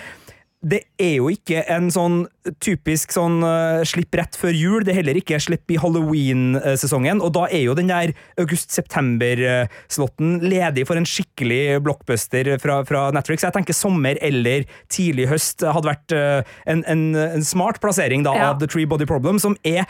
[0.66, 2.24] det er jo ikke en sånn
[2.62, 4.82] typisk sånn uh, slipp rett før jul.
[4.86, 7.20] Det er heller ikke slipp i halloween-sesongen.
[7.22, 13.46] Og da er jo den der august-september-slotten ledig for en skikkelig blockbuster fra, fra Netflix.
[13.46, 18.34] Jeg tenker sommer eller tidlig høst hadde vært uh, en, en, en smart plassering da,
[18.36, 18.50] Ja.
[18.52, 19.86] av The Tree Body Problem, som er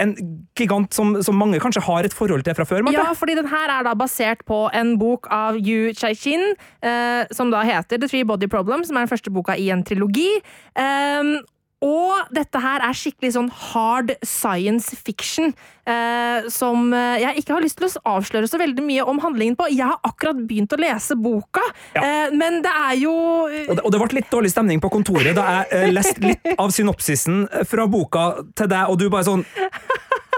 [0.00, 0.14] en
[0.58, 2.84] gigant som, som mange kanskje har et forhold til fra før.
[2.86, 2.98] Marte.
[2.98, 7.52] Ja, fordi den her er da basert på en bok av Yu Chai-shin, eh, som
[7.54, 10.28] da heter The Three Body Problem, som er den første boka i en trilogi.
[10.74, 11.38] Um,
[11.80, 15.54] og dette her er skikkelig sånn hard science fiction,
[15.88, 19.56] eh, som eh, jeg ikke har lyst til å avsløre så veldig mye om handlingen
[19.56, 19.68] på.
[19.72, 21.64] Jeg har akkurat begynt å lese boka,
[21.96, 22.02] Ja.
[22.04, 23.14] eh, men det er jo
[23.48, 26.20] eh, Og det, og det ble litt dårlig stemning på kontoret da jeg eh, leste
[26.20, 29.46] litt av synopsisen fra boka til deg, og du bare sånn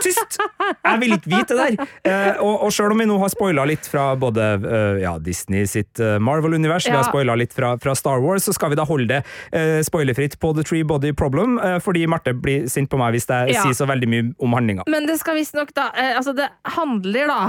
[0.02, 0.36] Tyst!
[0.84, 1.86] Jeg vil ikke vite det der!
[2.08, 5.64] Eh, og, og sjøl om vi nå har spoila litt fra både eh, ja, Disney
[5.70, 7.08] sitt eh, Marvel-univers, vi har Ja.
[7.10, 9.22] spoila litt fra, fra Star Wars, så skal vi da holde det
[9.54, 13.28] eh, spoilerfritt på The Tree Body Problem, eh, fordi Marte blir sint på meg hvis
[13.30, 13.62] jeg Ja.
[13.66, 14.84] sier så veldig mye om handlinga.
[14.90, 17.42] Men det skal visstnok da eh, Altså, det handler da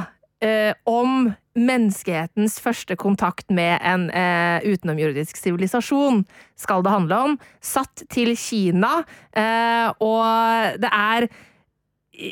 [0.90, 6.24] om menneskehetens første kontakt med en eh, utenomjordisk sivilisasjon,
[6.60, 7.38] skal det handle om.
[7.64, 11.28] Satt til Kina, eh, og det er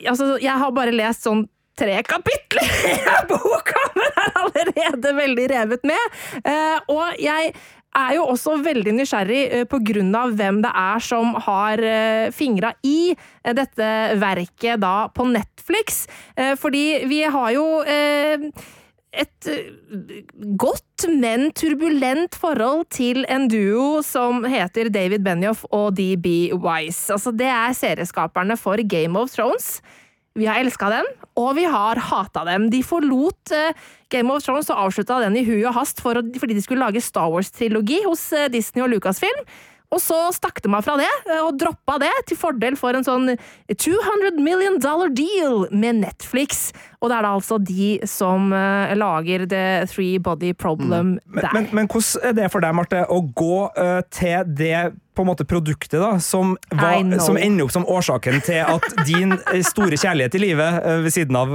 [0.06, 1.46] Altså, jeg har bare lest sånn
[1.80, 2.96] tre kapitler i
[3.30, 6.18] boka, men er allerede veldig revet med.
[6.44, 7.54] Eh, og jeg
[8.02, 12.28] er jo også veldig nysgjerrig eh, på grunn av hvem det er som har eh,
[12.36, 13.14] fingra i
[13.58, 13.90] dette
[14.22, 16.06] verket da på Netflix.
[16.62, 17.66] Fordi vi har jo
[19.12, 20.22] et eh,
[20.56, 27.12] godt, men turbulent forhold til en duo som heter David Benioff og DB Wise.
[27.12, 29.82] Altså, det er serieskaperne for Game of Thrones.
[30.40, 32.70] Vi har elska dem, og vi har hata dem.
[32.72, 33.76] De forlot eh,
[34.14, 37.28] Game of Thrones og avslutta den i hui og hast fordi de skulle lage Star
[37.34, 39.44] Wars-trilogi hos eh, Disney og Lucasfilm.
[39.92, 43.04] Og så stakk de meg fra det, eh, og droppa det til fordel for en
[43.04, 43.34] sånn
[43.68, 46.70] 200 million dollar deal med Netflix.
[47.02, 51.50] Og det er da altså de som uh, lager The Three Body Problem Men, der.
[51.56, 55.28] men, men hvordan er det for deg, Marte, å gå uh, til det på en
[55.28, 59.36] måte produktet da, som, var, som ender opp som årsaken til at din
[59.68, 61.52] store kjærlighet i livet, uh, ved siden av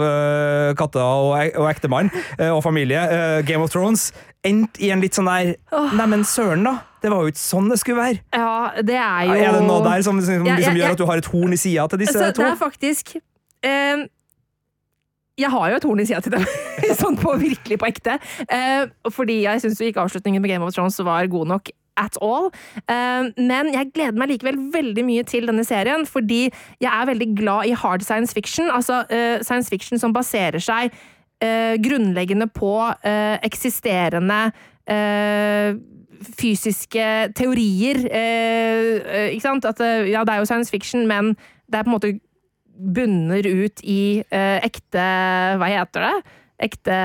[0.76, 2.12] katta og, og ektemann
[2.50, 3.00] og familie,
[3.48, 4.10] Game of Thrones,
[4.44, 5.56] endte i en litt sånn der
[5.96, 6.76] Neimen, søren, da!
[7.06, 8.18] Det var jo ikke sånn det skulle være!
[8.34, 11.06] Ja, det er jo Er det noe der som, som liksom ja, gjør at du
[11.06, 14.02] har et horn i sida til disse Så det er faktisk um,
[15.38, 16.50] Jeg har jo et horn i sida til dem,
[17.02, 18.18] sånn på virkelig på ekte.
[18.50, 22.50] Uh, fordi jeg syns ikke avslutningen med Game of Thrones var god nok at all.
[22.90, 26.46] Uh, men jeg gleder meg likevel veldig mye til denne serien, fordi
[26.82, 28.72] jeg er veldig glad i hard science fiction.
[28.72, 32.72] Altså uh, science fiction som baserer seg uh, grunnleggende på
[33.46, 34.48] eksisterende
[36.22, 38.02] fysiske teorier.
[38.10, 39.68] Eh, eh, ikke sant?
[39.68, 41.34] At, eh, ja, det er jo science fiction, men
[41.66, 42.12] det er på en måte
[42.76, 45.04] bunner ut i eh, ekte
[45.56, 46.16] Hva heter det?
[46.66, 46.96] Ekte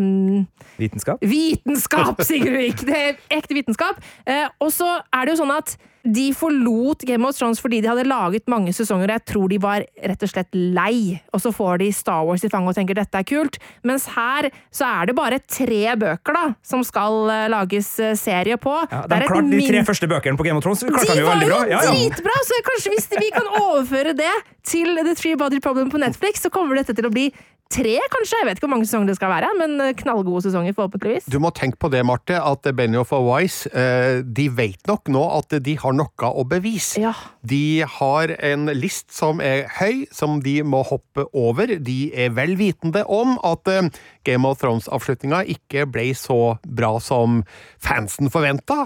[0.00, 0.46] um,
[0.80, 1.20] Vitenskap?
[1.20, 2.84] Vitenskap, Sigurdvik!
[2.88, 4.00] Det er ekte vitenskap.
[4.24, 7.90] Eh, og så er det jo sånn at de forlot Game of Thrones fordi de
[7.90, 11.16] hadde laget mange sesonger, og jeg tror de var rett og slett lei.
[11.34, 13.58] Og så får de Star Wars i fanget og tenker dette er kult.
[13.86, 18.58] Mens her så er det bare tre bøker da, som skal eh, lages eh, serie
[18.60, 18.74] på.
[18.90, 20.84] Ja, Det de et klarte de tre første bøkene på Game of Thrones.
[20.86, 21.60] klarte de de jo veldig bra.
[21.64, 21.80] bra.
[21.82, 22.38] var jo dritbra!
[22.46, 24.32] Så kanskje hvis vi kan overføre det
[24.66, 27.30] til The Three Body Problem på Netflix, så kommer dette til å bli
[27.72, 28.38] tre, kanskje.
[28.40, 31.28] Jeg vet ikke hvor mange sesonger det skal være, men eh, knallgode sesonger, forhåpentligvis.
[31.32, 35.24] Du må tenke på det, Marte, at Benioff og Wise eh, de vet nok nå
[35.36, 37.02] at de har noe å bevise.
[37.02, 37.12] Ja.
[37.46, 41.76] De har en list som er høy, som de må hoppe over.
[41.82, 43.90] De er vel vitende om at eh,
[44.26, 47.42] Game of Thrones-avslutninga ikke ble så bra som
[47.82, 48.76] fansen forventa,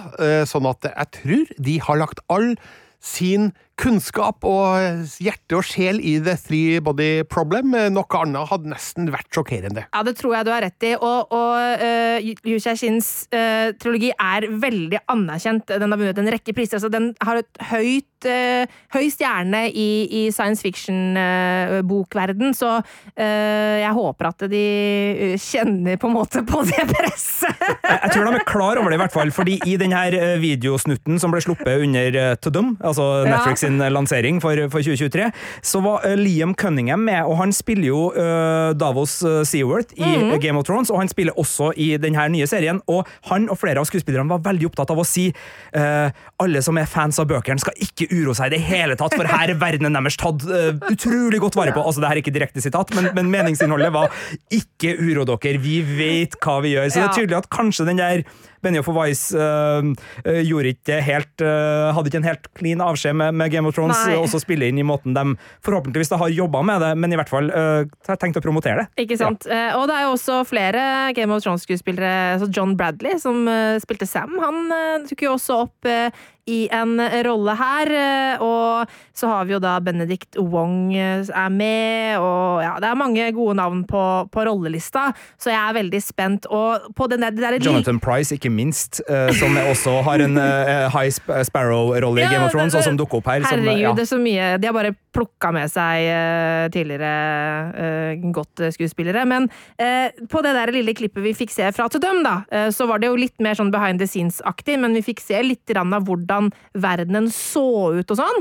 [0.49, 2.53] sånn at jeg tror de har lagt all
[3.01, 3.51] sin
[3.81, 7.73] kunnskap og hjerte og sjel i The Three Body Problem.
[7.95, 9.87] Noe annet hadde nesten vært sjokkerende.
[9.89, 10.93] Ja, det tror jeg du har rett i.
[10.99, 15.73] Og, og uh, Yu Xiaxins uh, trilogi er veldig anerkjent.
[15.81, 16.81] Den har vunnet en rekke priser.
[16.81, 19.89] Altså, den har et høyt, uh, høy stjerne i,
[20.21, 22.81] i science fiction-bokverden, så
[23.21, 27.57] jeg håper at de kjenner på en måte på det presset.
[28.05, 29.33] jeg tror de er klar over det, i hvert fall.
[29.35, 30.03] fordi i denne
[30.41, 35.31] videosnutten som ble sluppet under To Dum, altså Netflix sin lansering for, for 2023,
[35.63, 40.35] så var Liam Cunningham med, og han spiller jo uh, Davos Seaworth i mm.
[40.43, 42.81] Game of Thrones, og han spiller også i denne nye serien.
[42.91, 46.09] Og han og flere av skuespillerne var veldig opptatt av å si uh,
[46.43, 49.29] alle som er fans av bøkene, skal ikke uro seg i det hele tatt, for
[49.29, 51.85] her er verdenen deres tatt uh, utrolig godt vare på.
[51.85, 54.15] Altså, det her er ikke direkte sitat, men, men meningsinnholdet var
[54.55, 56.89] ikke uro dere, vi vet hva vi gjør.
[56.91, 58.25] Så det er tydelig at kanskje den der
[58.65, 59.85] Benioff og Wise uh,
[60.45, 63.99] gjorde ikke helt uh, hadde ikke en helt clean avskjed med, med Game of Thrones,
[64.07, 64.19] Nei.
[64.21, 65.25] også spille inn i måten de
[65.67, 69.05] forhåpentligvis har jobba med det, men i hvert fall uh, tenkt å promotere det.
[69.07, 69.47] Ikke sant.
[69.49, 69.77] Ja.
[69.79, 70.83] og det er jo også flere
[71.17, 73.47] Game of Thrones-skuespillere, altså John Bradley, som
[73.83, 75.91] spilte Sam, han tok jo også opp
[76.47, 77.93] i en rolle her.
[78.45, 83.27] Og så har vi jo da Benedict Wong er med, og ja, det er mange
[83.37, 85.11] gode navn på, på rollelista,
[85.41, 86.49] så jeg er veldig spent.
[86.49, 90.39] Og på den der, der Jonathan Price, ikke minst, uh, som også har en
[90.95, 93.45] High Sparrow-rolle i Game of Thrones, og som dukker opp her.
[93.45, 93.95] Herregud, som, ja.
[93.99, 94.51] det er så mye.
[94.61, 96.07] De har bare plukka med seg
[96.73, 99.25] tidligere godt skuespillere.
[99.29, 99.49] Men
[100.31, 102.41] på det der lille klippet vi fikk se fra To Dem, da,
[102.73, 105.75] så var det jo litt mer sånn behind the scenes-aktig, men vi fikk se litt
[105.77, 106.40] av hvordan
[106.81, 108.41] verdenen så ut og sånn.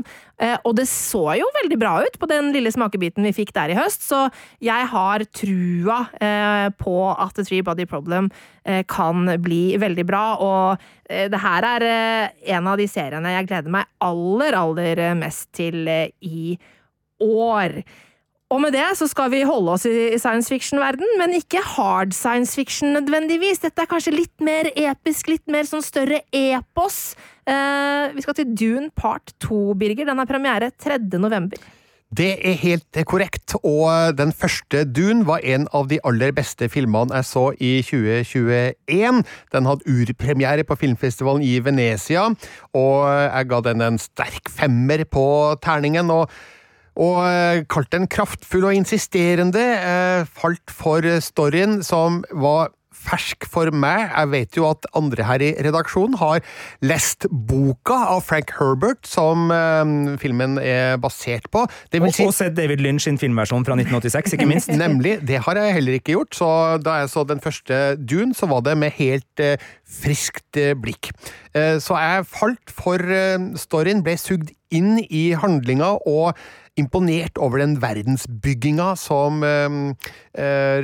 [0.64, 3.78] Og det så jo veldig bra ut på den lille smakebiten vi fikk der i
[3.78, 4.22] høst, så
[4.64, 6.00] jeg har trua
[6.80, 8.30] på at The Three Body Problem
[8.88, 10.24] kan bli veldig bra.
[10.40, 10.80] Og
[11.10, 11.88] det her er
[12.56, 16.56] en av de seriene jeg gleder meg aller, aller mest til i
[17.20, 17.82] år.
[18.50, 22.58] Og med det så skal vi holde oss i science fiction-verden, men ikke hard science
[22.58, 23.62] fiction nødvendigvis.
[23.62, 27.14] Dette er kanskje litt mer episk, litt mer sånn større epos.
[27.46, 30.10] Eh, vi skal til Dune part 2, Birger.
[30.10, 30.98] Den har premiere 3.
[31.22, 31.62] november.
[32.10, 37.14] Det er helt korrekt, og den første Dune var en av de aller beste filmene
[37.20, 39.22] jeg så i 2021.
[39.54, 42.32] Den hadde urpremiere på filmfestivalen i Venezia,
[42.74, 45.28] og jeg ga den en sterk femmer på
[45.62, 46.10] terningen.
[46.10, 46.34] og
[47.00, 49.64] og eh, kalt den kraftfull og insisterende.
[49.80, 54.10] Eh, falt for storyen, som var fersk for meg.
[54.10, 56.44] Jeg vet jo at andre her i redaksjonen har
[56.86, 61.66] lest boka av Frank Herbert, som eh, filmen er basert på.
[61.94, 64.74] Det vil si, og sett David Lynch sin filmversjon fra 1986, ikke minst.
[64.84, 65.20] Nemlig.
[65.28, 66.36] Det har jeg heller ikke gjort.
[66.36, 66.52] Så
[66.84, 69.70] da jeg så den første Dune, så var det med helt eh,
[70.00, 71.14] friskt eh, blikk.
[71.50, 73.02] Uh, så jeg falt for
[73.58, 76.38] storyen, ble sugd inn i handlinga og
[76.80, 79.70] imponert over den verdensbygginga som eh,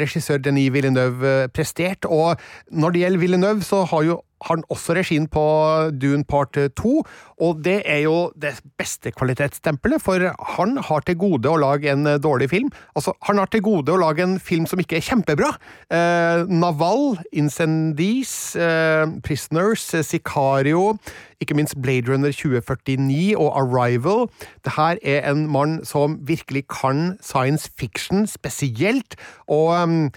[0.01, 2.11] regissør Denis Villeneuve eh, presterte.
[2.11, 2.37] Og
[2.71, 5.43] når det gjelder Villeneuve, så har jo har han også regien på
[5.95, 6.93] Dune Part 2,
[7.41, 10.21] og det er jo det beste kvalitetsstempelet, for
[10.55, 12.71] han har til gode å lage en dårlig film.
[12.95, 15.53] Altså, han har til gode å lage en film som ikke er kjempebra.
[15.89, 20.97] Eh, Naval, Incendies, eh, Prisoners, Sicario,
[21.41, 24.27] ikke minst Blade Runner 2049 og Arrival.
[24.63, 29.15] Det her er en mann som virkelig kan science fiction spesielt,
[29.47, 30.11] og um,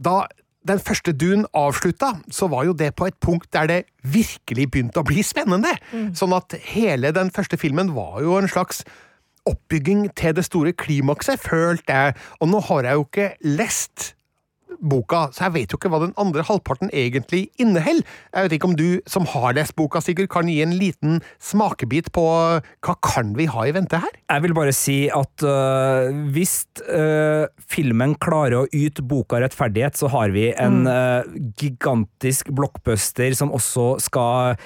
[0.00, 0.24] da
[0.68, 5.00] den første Dune avslutta, så var jo det på et punkt der det virkelig begynte
[5.00, 5.72] å bli spennende.
[5.92, 6.10] Mm.
[6.18, 8.84] Sånn at hele den første filmen var jo en slags
[9.48, 12.16] oppbygging til det store klimakset, følte jeg.
[12.40, 14.10] Og nå har jeg jo ikke lest
[14.80, 18.06] boka, så jeg vet jo ikke hva den andre halvparten egentlig inneholder.
[18.34, 22.10] Jeg vet ikke om du som har lest boka, Sigurd, kan gi en liten smakebit
[22.14, 24.14] på hva kan vi ha i vente her?
[24.30, 26.54] Jeg vil bare si at øh, hvis
[26.86, 30.90] øh, filmen klarer å yte boka rettferdighet, så har vi en mm.
[30.94, 34.58] øh, gigantisk blockbuster som også skal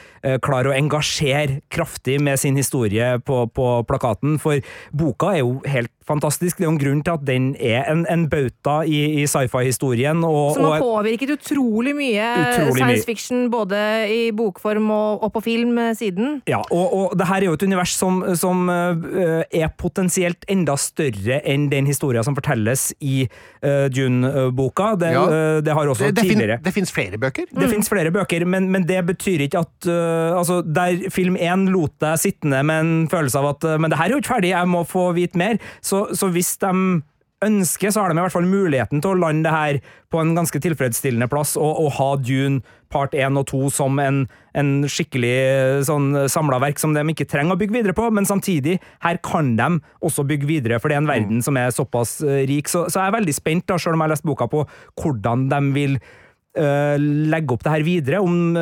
[0.44, 4.62] klare å engasjere kraftig med sin historie på, på plakaten, for
[4.96, 6.58] boka er jo helt fantastisk.
[6.58, 10.20] Det er jo en grunn til at den er en, en bauta i, i sci-fi-historien.
[10.20, 13.78] Som har påvirket utrolig mye Utrolig science fiction, både
[14.10, 16.40] i bokform og, og på film eh, siden.
[16.50, 20.76] Ja, og, og det her er jo et univers som, som uh, er potensielt enda
[20.80, 24.94] større enn den historien som fortelles i uh, Dune-boka.
[25.00, 25.24] Det, Ja.
[25.28, 27.46] uh, det har også Det, det, fin, det fins flere bøker.
[27.52, 31.92] Det finnes flere bøker, men, men det betyr ikke at altså, Der film én lot
[32.02, 34.70] deg sittende med en følelse av at Men det her er jo ikke ferdig, jeg
[34.70, 35.60] må få vite mer.
[35.84, 37.02] Så, så hvis de
[37.44, 39.78] ønsker, så har de i hvert fall muligheten til å lande det her
[40.12, 42.62] på en ganske tilfredsstillende plass, og, og ha Dune
[42.94, 44.22] part 1 og 2 som en,
[44.54, 48.28] en skikkelig øh, sånn samla verk som de ikke trenger å bygge videre på, men
[48.28, 49.70] samtidig, her kan de
[50.04, 52.70] også bygge videre, for det er en verden som er såpass øh, rik.
[52.70, 54.62] Så, så jeg er veldig spent, da, selv om jeg har lest boka, på
[55.02, 56.96] hvordan de vil øh,
[57.34, 58.54] legge opp det her videre, om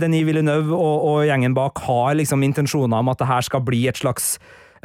[0.00, 3.86] Denis Villeneuve og, og gjengen bak har liksom intensjoner om at det her skal bli
[3.90, 4.36] et slags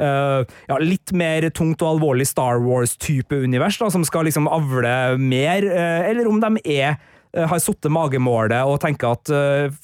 [0.02, 5.16] øh, ja, litt mer tungt og alvorlig Star Wars-type univers, da, som skal liksom avle
[5.20, 6.96] mer, uh, eller om de er
[7.36, 9.32] øh, har sittet magemålet og tenker at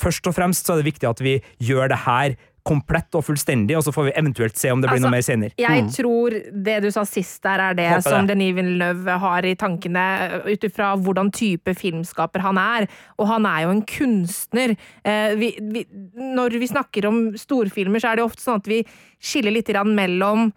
[0.01, 2.37] først og fremst så er det viktig at vi gjør det her
[2.67, 5.25] komplett og fullstendig, og så får vi eventuelt se om det blir Altså, noe mer
[5.27, 5.57] senere.
[5.59, 6.37] Jeg tror
[6.67, 8.37] det du sa sist der, er det Håper som det.
[8.37, 10.05] Denis Villeneuve har i tankene,
[10.47, 12.87] ut ifra hvordan type filmskaper han er.
[13.19, 14.77] Og han er jo en kunstner.
[15.03, 18.83] Eh, vi, vi, når vi snakker om storfilmer, så er det ofte sånn at vi
[19.23, 20.53] skiller litt mellom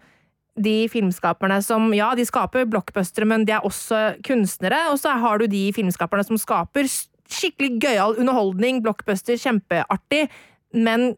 [0.56, 4.86] de filmskaperne som ja, de skaper blockbustere, men de er også kunstnere.
[4.92, 6.88] Og så har du de filmskaperne som skaper
[7.26, 10.28] skikkelig gøyal underholdning, blockbuster, kjempeartig,
[10.76, 11.14] men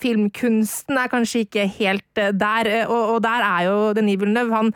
[0.00, 4.54] filmkunsten er kanskje ikke helt eh, der, eh, og, og der er jo Denis Villeneuve.
[4.54, 4.72] Han,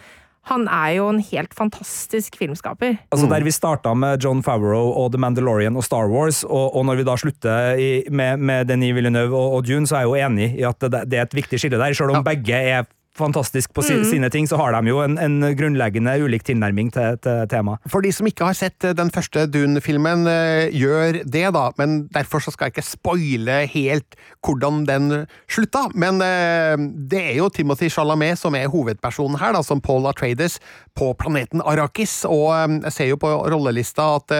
[0.46, 3.00] han er jo en helt fantastisk filmskaper.
[3.10, 6.86] Altså Der vi starta med John Favreau og The Mandalorian og Star Wars, og, og
[6.86, 10.12] når vi da slutter i, med, med Denis Villeneuve og, og Dune, så er jeg
[10.12, 11.96] jo enig i at det, det er et viktig skille der.
[11.98, 12.86] Selv om begge er
[13.18, 14.04] fantastiske på mm.
[14.10, 17.82] sine ting, så har de jo en, en grunnleggende ulik tilnærming til, til temaet.
[17.90, 21.66] For de som ikke har sett eh, den første Dune-filmen, eh, gjør det, da.
[21.80, 25.10] Men derfor så skal jeg ikke spoile helt hvordan den
[25.50, 25.86] slutta.
[25.94, 26.76] Men eh,
[27.10, 30.60] det er jo Timothy Chalamet som er hovedpersonen her, da, som Paul Atreides
[30.96, 32.22] på planeten Arrakis.
[32.28, 32.52] Og
[32.86, 34.36] jeg ser jo på rollelista at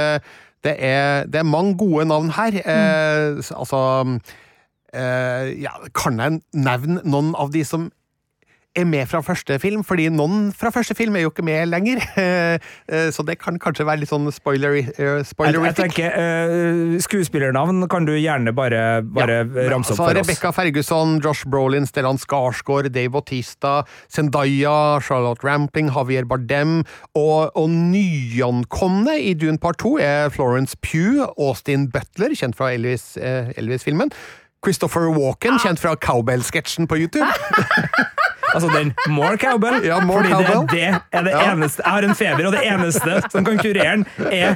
[0.67, 2.59] det, er, det er mange gode navn her.
[2.65, 3.81] Eh, altså
[4.95, 7.91] eh, ja, Kan jeg nevne noen av de som
[8.77, 12.03] er med fra første film, fordi noen fra første film er jo ikke med lenger.
[12.87, 17.87] Eh, Så det kan kanskje være litt sånn spoiler, eh, Jeg, jeg tenker eh, Skuespillernavn
[17.91, 20.19] kan du gjerne bare, bare ramse opp altså, for oss.
[20.21, 23.81] Rebecca Ferguson, Josh Brolin, Stellan Skarsgård, Dave Bautista,
[24.13, 26.79] Zendaya, Charlotte Rampling, Javier Bardem,
[27.19, 33.55] og, og nyankomne i Dune Part 2 er Florence Pugh, Austin Butler, kjent fra Elvis-filmen,
[33.57, 34.15] Elvis-filmen,
[34.65, 37.27] Christopher Walken, kjent fra Cowbell-sketsjen på YouTube.
[38.55, 39.81] Altså den More Cowbell.
[39.85, 40.61] Ja, more fordi cowbell.
[40.61, 41.53] Det, det er det Ja.
[41.53, 44.55] eneste Jeg har en feber, og det eneste som kan kurere den, er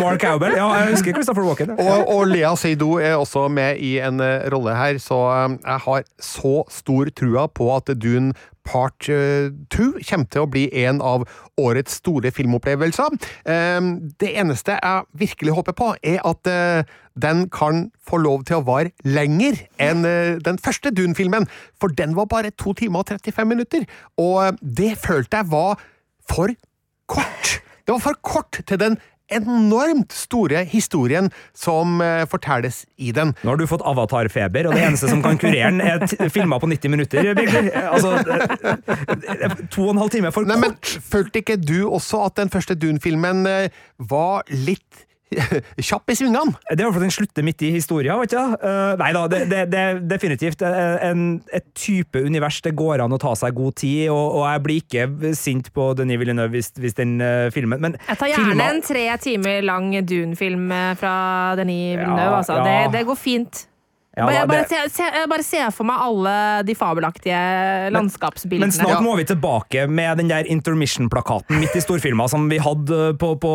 [0.00, 0.52] More Cowbell.
[0.56, 1.70] Ja, jeg husker Christopher Walken.
[1.78, 1.92] ja.
[1.96, 5.80] Og, og Lea Seydoux er også med i en eh, rolle her, så eh, jeg
[5.86, 8.32] har så stor trua på at Dune
[8.68, 11.24] Part 2 kommer til å bli en av
[11.58, 13.16] årets store filmopplevelser.
[13.48, 13.80] Eh,
[14.20, 16.84] Det eneste jeg virkelig håper på, er at eh,
[17.18, 21.48] den kan få lov til å vare lenger enn eh, den første Dune-filmen,
[21.80, 23.86] for den var bare 2 timer og 35 minutter,
[24.18, 25.80] og eh, det følte jeg var
[26.28, 26.52] for
[27.08, 27.58] kort.
[27.86, 28.98] Det var for kort til den
[29.28, 33.34] enormt store historien som eh, fortelles i den.
[33.42, 36.70] Nå har du fått avatarfeber, og det eneste som kan kurere den, er filmer på
[36.70, 37.32] 90 minutter.
[37.88, 38.16] Altså,
[39.72, 40.94] to og en halv time er for Nei, men kort.
[41.10, 45.07] Følte ikke du også at den første Dune-filmen eh, var litt
[45.88, 46.54] kjapp i svingene?
[46.70, 48.38] Det er jo fordi den slutter midt i historien, Ikke?
[48.38, 48.56] du.
[48.64, 51.24] Uh, nei da, det, det, det er definitivt eh, en,
[51.54, 54.82] et type univers det går an å ta seg god tid, og, og jeg blir
[54.82, 58.66] ikke sint på Denis Villeneuve hvis, hvis den uh, filmen Men Jeg tar gjerne filmen,
[58.68, 61.14] en tre timer lang Dune-film eh, fra
[61.58, 62.30] Denis Villeneuve.
[62.30, 62.60] Ja, altså.
[62.60, 62.68] ja.
[62.68, 63.67] Det, det går fint.
[64.18, 66.32] Ja, da, jeg bare, det- ser, ser, jeg bare ser for meg alle
[66.66, 67.42] de fabelaktige
[67.94, 68.66] landskapsbildene.
[68.66, 73.12] Men snart må vi tilbake med den der intermission-plakaten midt i storfilmer som vi hadde
[73.20, 73.52] på, på,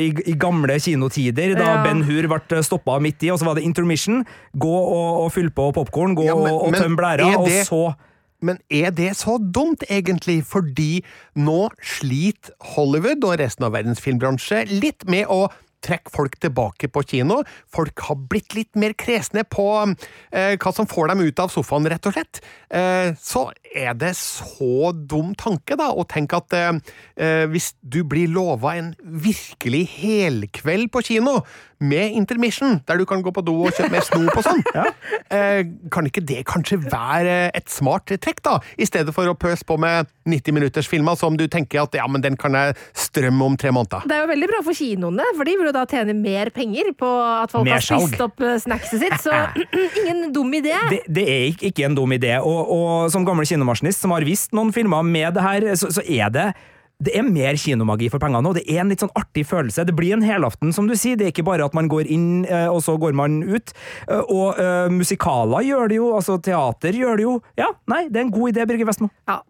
[0.00, 1.82] i, i gamle kinotider, da Ja.
[1.86, 4.24] Ben Hur ble stoppa midt i, og så var det intermission.
[4.56, 7.62] Gå og, og fyll på popkorn, gå Ja, men- og, og tøm blæra, det...
[7.62, 7.94] og så
[8.42, 10.42] Men er det så dumt, egentlig?
[10.44, 11.02] Fordi
[11.40, 15.46] nå sliter Hollywood og resten av verdens filmbransje litt med å
[15.84, 17.42] trekke folk tilbake på kino.
[17.72, 21.88] Folk har blitt litt mer kresne på eh, hva som får dem ut av sofaen,
[21.90, 22.42] rett og slett.
[22.70, 26.72] Eh, så er det så dum tanke, da, å tenke at eh,
[27.16, 31.40] eh, hvis du blir lova en virkelig helkveld på kino,
[31.80, 34.62] med intermission, der du kan gå på do og kjøpe mer snop og sånn,
[35.34, 35.60] eh,
[35.92, 38.56] kan ikke det kanskje være et smart trekk, da?
[38.80, 42.38] I stedet for å pøse på med 90-minuttersfilmer som du tenker at ja, men den
[42.40, 44.06] kan jeg strømme om tre måneder.
[44.08, 46.92] Det er jo veldig bra for kinoene, for de vil jo da tjene mer penger
[46.96, 48.08] på at folk har Mersalg.
[48.08, 49.18] spist opp eh, snackset sitt.
[49.26, 49.36] Så
[50.00, 50.74] ingen dum idé.
[50.92, 54.24] Det, det er ikke, ikke en dum idé, og, og som gammel kinomaskinist som har
[54.26, 56.54] vist noen filmer med det her, så, så er det
[56.96, 59.84] det er mer kinomagi for pengene, og det er en litt sånn artig følelse.
[59.84, 61.18] Det blir en helaften, som du sier.
[61.20, 63.74] Det er ikke bare at man går inn, eh, og så går man ut.
[64.08, 67.34] Eh, Og uh, musikaler gjør det jo, altså teater gjør det jo.
[67.60, 69.10] Ja, nei, det er en god idé, Birger Vestmo.
[69.28, 69.42] Ja,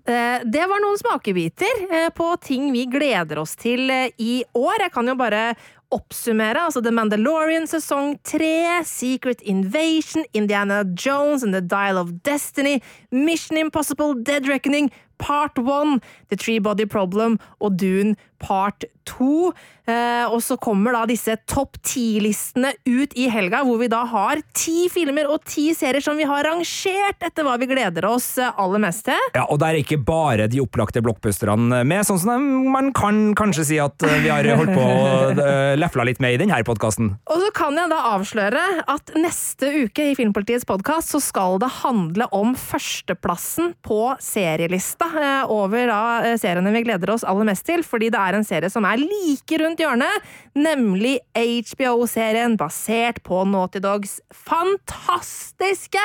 [0.43, 4.83] Det var noen smakebiter på ting vi gleder oss til i år.
[4.89, 5.53] Jeg kan jo bare
[5.91, 6.65] oppsummere.
[6.65, 12.83] altså The Mandalorian sesong 3, Secret Invasion, Indiana Jones and The Dial of Destiny,
[13.13, 19.53] Mission Impossible, Dead Reckoning, Part 1, The Tree Body Problem og Dune Part 2.
[19.87, 24.41] Eh, og så kommer da disse topp ti-listene ut i helga, hvor vi da har
[24.57, 28.51] ti filmer og ti serier som vi har rangert etter hva vi gleder oss eh,
[28.59, 29.29] aller mest til.
[29.37, 33.67] Ja, og det er ikke bare de opplagte blockbusterne med, sånn som man kan kanskje
[33.69, 35.05] si at eh, vi har holdt på å
[35.37, 37.13] eh, lefla litt med i denne podkasten.
[37.31, 41.71] Og så kan jeg da avsløre at neste uke i Filmpolitiets podkast så skal det
[41.85, 45.07] handle om førsteplassen på serielista
[45.53, 48.85] over da seriene vi gleder oss aller mest til, fordi det er en serie som
[48.89, 50.27] er like rundt hjørnet,
[50.59, 56.03] nemlig HBO-serien basert på Naughty Dogs fantastiske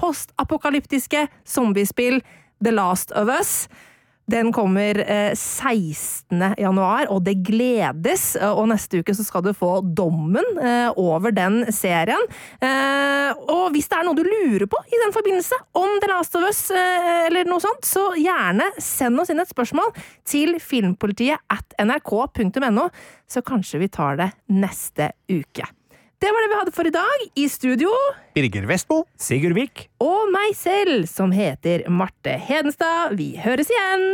[0.00, 2.18] postapokalyptiske zombiespill
[2.64, 3.68] The Last of Us.
[4.30, 6.54] Den kommer eh, 16.
[6.60, 8.36] januar, og det gledes.
[8.38, 12.22] eh, Og neste uke så skal du få dommen eh, over den serien.
[12.62, 16.36] Eh, og hvis det er noe du lurer på i den forbindelse, om The Last
[16.38, 19.90] of Us eh, eller noe sånt, så gjerne send oss inn et spørsmål
[20.28, 22.88] til filmpolitiet at nrk.no,
[23.30, 25.66] så kanskje vi tar det neste uke.
[26.20, 27.22] Det var det vi hadde for i dag.
[27.34, 27.88] I studio
[28.36, 29.04] Birger Vestmo.
[29.16, 29.86] Sigurd Vik.
[30.04, 33.14] og meg selv, som heter Marte Hedenstad.
[33.16, 34.04] Vi høres igjen!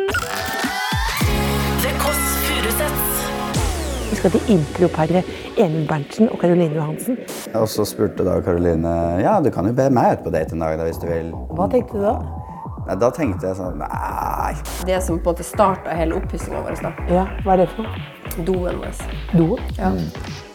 [1.82, 3.18] The Kåss Furuseths.
[4.12, 7.18] Vi skal til improparet Emil Berntsen og Caroline Johansen.
[7.58, 8.94] Og så spurte da Caroline
[9.26, 11.34] ja, du kan jo be meg ut på date en dag da, hvis du vil.
[11.58, 12.16] Hva tenkte du da?
[13.02, 14.54] Da tenkte jeg sånn Nei.
[14.86, 16.84] Det som på en måte starta hele oppussinga vår.
[16.86, 16.94] da.
[17.10, 18.10] Ja, hva er det for noe?
[18.46, 19.08] Doen vår.
[19.34, 19.56] Do?
[19.74, 19.90] Ja.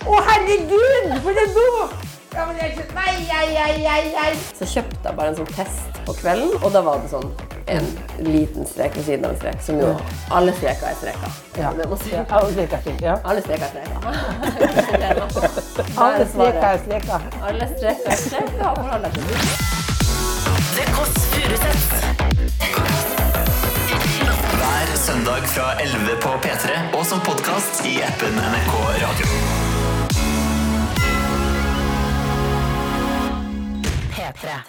[0.02, 1.12] Å, herregud!
[1.24, 1.92] For en bok!
[2.32, 4.30] Ja, men jeg skjønner Nei, nei, nei, nei, nei.
[4.56, 7.28] Så kjøpte jeg bare en sånn test på kvelden, og da var det sånn
[7.72, 7.88] en
[8.26, 9.60] liten strek ved siden av en strek.
[9.66, 9.90] Som jo
[10.34, 11.30] alle streker er streker.
[11.60, 11.70] Ja.
[11.72, 13.04] Ja, alle streker er streker.
[13.04, 13.16] Ja.
[13.28, 14.00] Alle streker er streker.
[16.02, 17.20] Alle streker er streker.
[17.44, 19.82] Alle streker er streker.
[24.62, 28.74] Hver søndag fra 11 på P3 og som podkast i appen NRK
[29.04, 29.61] Radio.
[34.34, 34.64] pra.